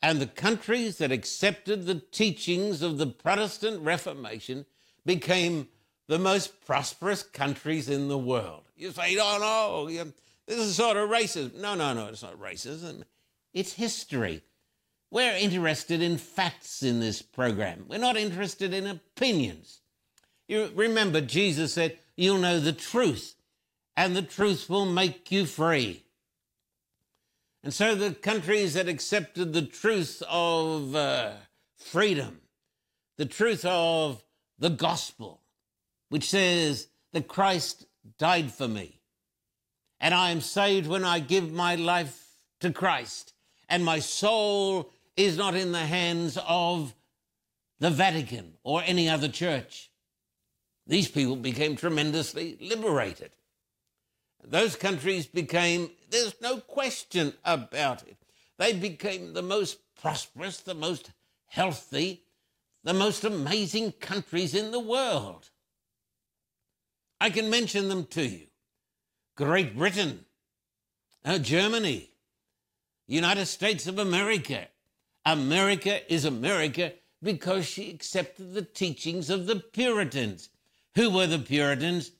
And 0.00 0.20
the 0.20 0.26
countries 0.26 0.98
that 0.98 1.10
accepted 1.10 1.86
the 1.86 1.96
teachings 1.96 2.82
of 2.82 2.98
the 2.98 3.06
Protestant 3.06 3.82
Reformation 3.82 4.66
became 5.04 5.68
the 6.06 6.18
most 6.18 6.64
prosperous 6.64 7.22
countries 7.22 7.88
in 7.88 8.08
the 8.08 8.18
world. 8.18 8.64
You 8.76 8.92
say, 8.92 9.16
oh 9.20 9.38
no, 9.88 10.04
this 10.46 10.58
is 10.58 10.76
sort 10.76 10.96
of 10.96 11.10
racism. 11.10 11.54
No, 11.56 11.74
no, 11.74 11.94
no, 11.94 12.06
it's 12.06 12.22
not 12.22 12.40
racism. 12.40 13.02
It's 13.52 13.72
history. 13.72 14.42
We're 15.10 15.36
interested 15.36 16.02
in 16.02 16.18
facts 16.18 16.82
in 16.82 17.00
this 17.00 17.22
program. 17.22 17.86
We're 17.88 17.98
not 17.98 18.16
interested 18.16 18.74
in 18.74 18.86
opinions. 18.86 19.80
You 20.48 20.70
remember, 20.74 21.20
Jesus 21.20 21.74
said, 21.74 21.98
You'll 22.16 22.38
know 22.38 22.58
the 22.58 22.72
truth, 22.72 23.36
and 23.96 24.14
the 24.14 24.22
truth 24.22 24.68
will 24.68 24.86
make 24.86 25.30
you 25.30 25.46
free. 25.46 26.04
And 27.62 27.72
so 27.72 27.94
the 27.94 28.12
countries 28.12 28.74
that 28.74 28.88
accepted 28.88 29.52
the 29.52 29.62
truth 29.62 30.22
of 30.28 30.94
uh, 30.94 31.32
freedom, 31.76 32.40
the 33.16 33.26
truth 33.26 33.64
of 33.64 34.22
the 34.58 34.70
gospel, 34.70 35.42
which 36.08 36.30
says 36.30 36.88
that 37.12 37.28
Christ 37.28 37.86
died 38.18 38.52
for 38.52 38.68
me, 38.68 39.00
and 40.00 40.12
I 40.14 40.30
am 40.30 40.40
saved 40.40 40.86
when 40.86 41.04
I 41.04 41.18
give 41.18 41.52
my 41.52 41.74
life 41.74 42.36
to 42.60 42.72
Christ. 42.72 43.34
And 43.68 43.84
my 43.84 43.98
soul 43.98 44.90
is 45.18 45.36
not 45.36 45.56
in 45.56 45.72
the 45.72 45.78
hands 45.78 46.38
of 46.46 46.94
the 47.80 47.90
Vatican 47.90 48.54
or 48.62 48.82
any 48.86 49.08
other 49.08 49.28
church. 49.28 49.90
These 50.86 51.08
people 51.08 51.34
became 51.34 51.74
tremendously 51.74 52.56
liberated. 52.60 53.32
Those 54.44 54.76
countries 54.76 55.26
became, 55.26 55.90
there's 56.08 56.40
no 56.40 56.58
question 56.58 57.34
about 57.44 58.06
it, 58.06 58.16
they 58.58 58.72
became 58.72 59.34
the 59.34 59.42
most 59.42 59.78
prosperous, 60.00 60.58
the 60.60 60.74
most 60.74 61.10
healthy, 61.46 62.22
the 62.84 62.94
most 62.94 63.24
amazing 63.24 63.92
countries 63.92 64.54
in 64.54 64.70
the 64.70 64.80
world. 64.80 65.50
I 67.20 67.30
can 67.30 67.50
mention 67.50 67.88
them 67.88 68.06
to 68.06 68.24
you. 68.24 68.46
Great 69.36 69.76
Britain, 69.76 70.24
uh, 71.24 71.38
Germany, 71.38 72.10
United 73.08 73.46
States 73.46 73.88
of 73.88 73.98
America. 73.98 74.68
America 75.28 76.10
is 76.10 76.24
America 76.24 76.94
because 77.22 77.66
she 77.66 77.90
accepted 77.90 78.54
the 78.54 78.62
teachings 78.62 79.28
of 79.28 79.46
the 79.46 79.56
Puritans. 79.56 80.48
Who 80.94 81.10
were 81.10 81.26
the 81.26 81.38
Puritans? 81.38 82.12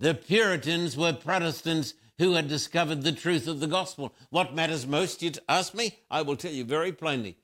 The 0.00 0.14
Puritans 0.14 0.96
were 0.96 1.12
Protestants 1.12 1.94
who 2.18 2.32
had 2.32 2.48
discovered 2.48 3.02
the 3.02 3.12
truth 3.12 3.46
of 3.46 3.60
the 3.60 3.68
gospel. 3.68 4.12
What 4.30 4.52
matters 4.52 4.84
most, 4.84 5.22
you 5.22 5.30
ask 5.48 5.74
me? 5.74 6.00
I 6.10 6.22
will 6.22 6.34
tell 6.34 6.50
you 6.50 6.64
very 6.64 6.90
plainly. 6.90 7.38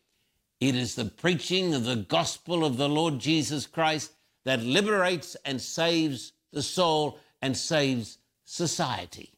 It 0.61 0.75
is 0.75 0.97
the 0.97 1.05
preaching 1.05 1.73
of 1.73 1.85
the 1.85 1.95
gospel 1.95 2.65
of 2.65 2.79
the 2.79 2.89
Lord 2.89 3.21
Jesus 3.21 3.65
Christ 3.65 4.13
that 4.45 4.61
liberates 4.61 5.37
and 5.45 5.63
saves 5.63 6.33
the 6.53 6.65
soul 6.65 7.21
and 7.41 7.57
saves 7.57 8.19
society. 8.45 9.38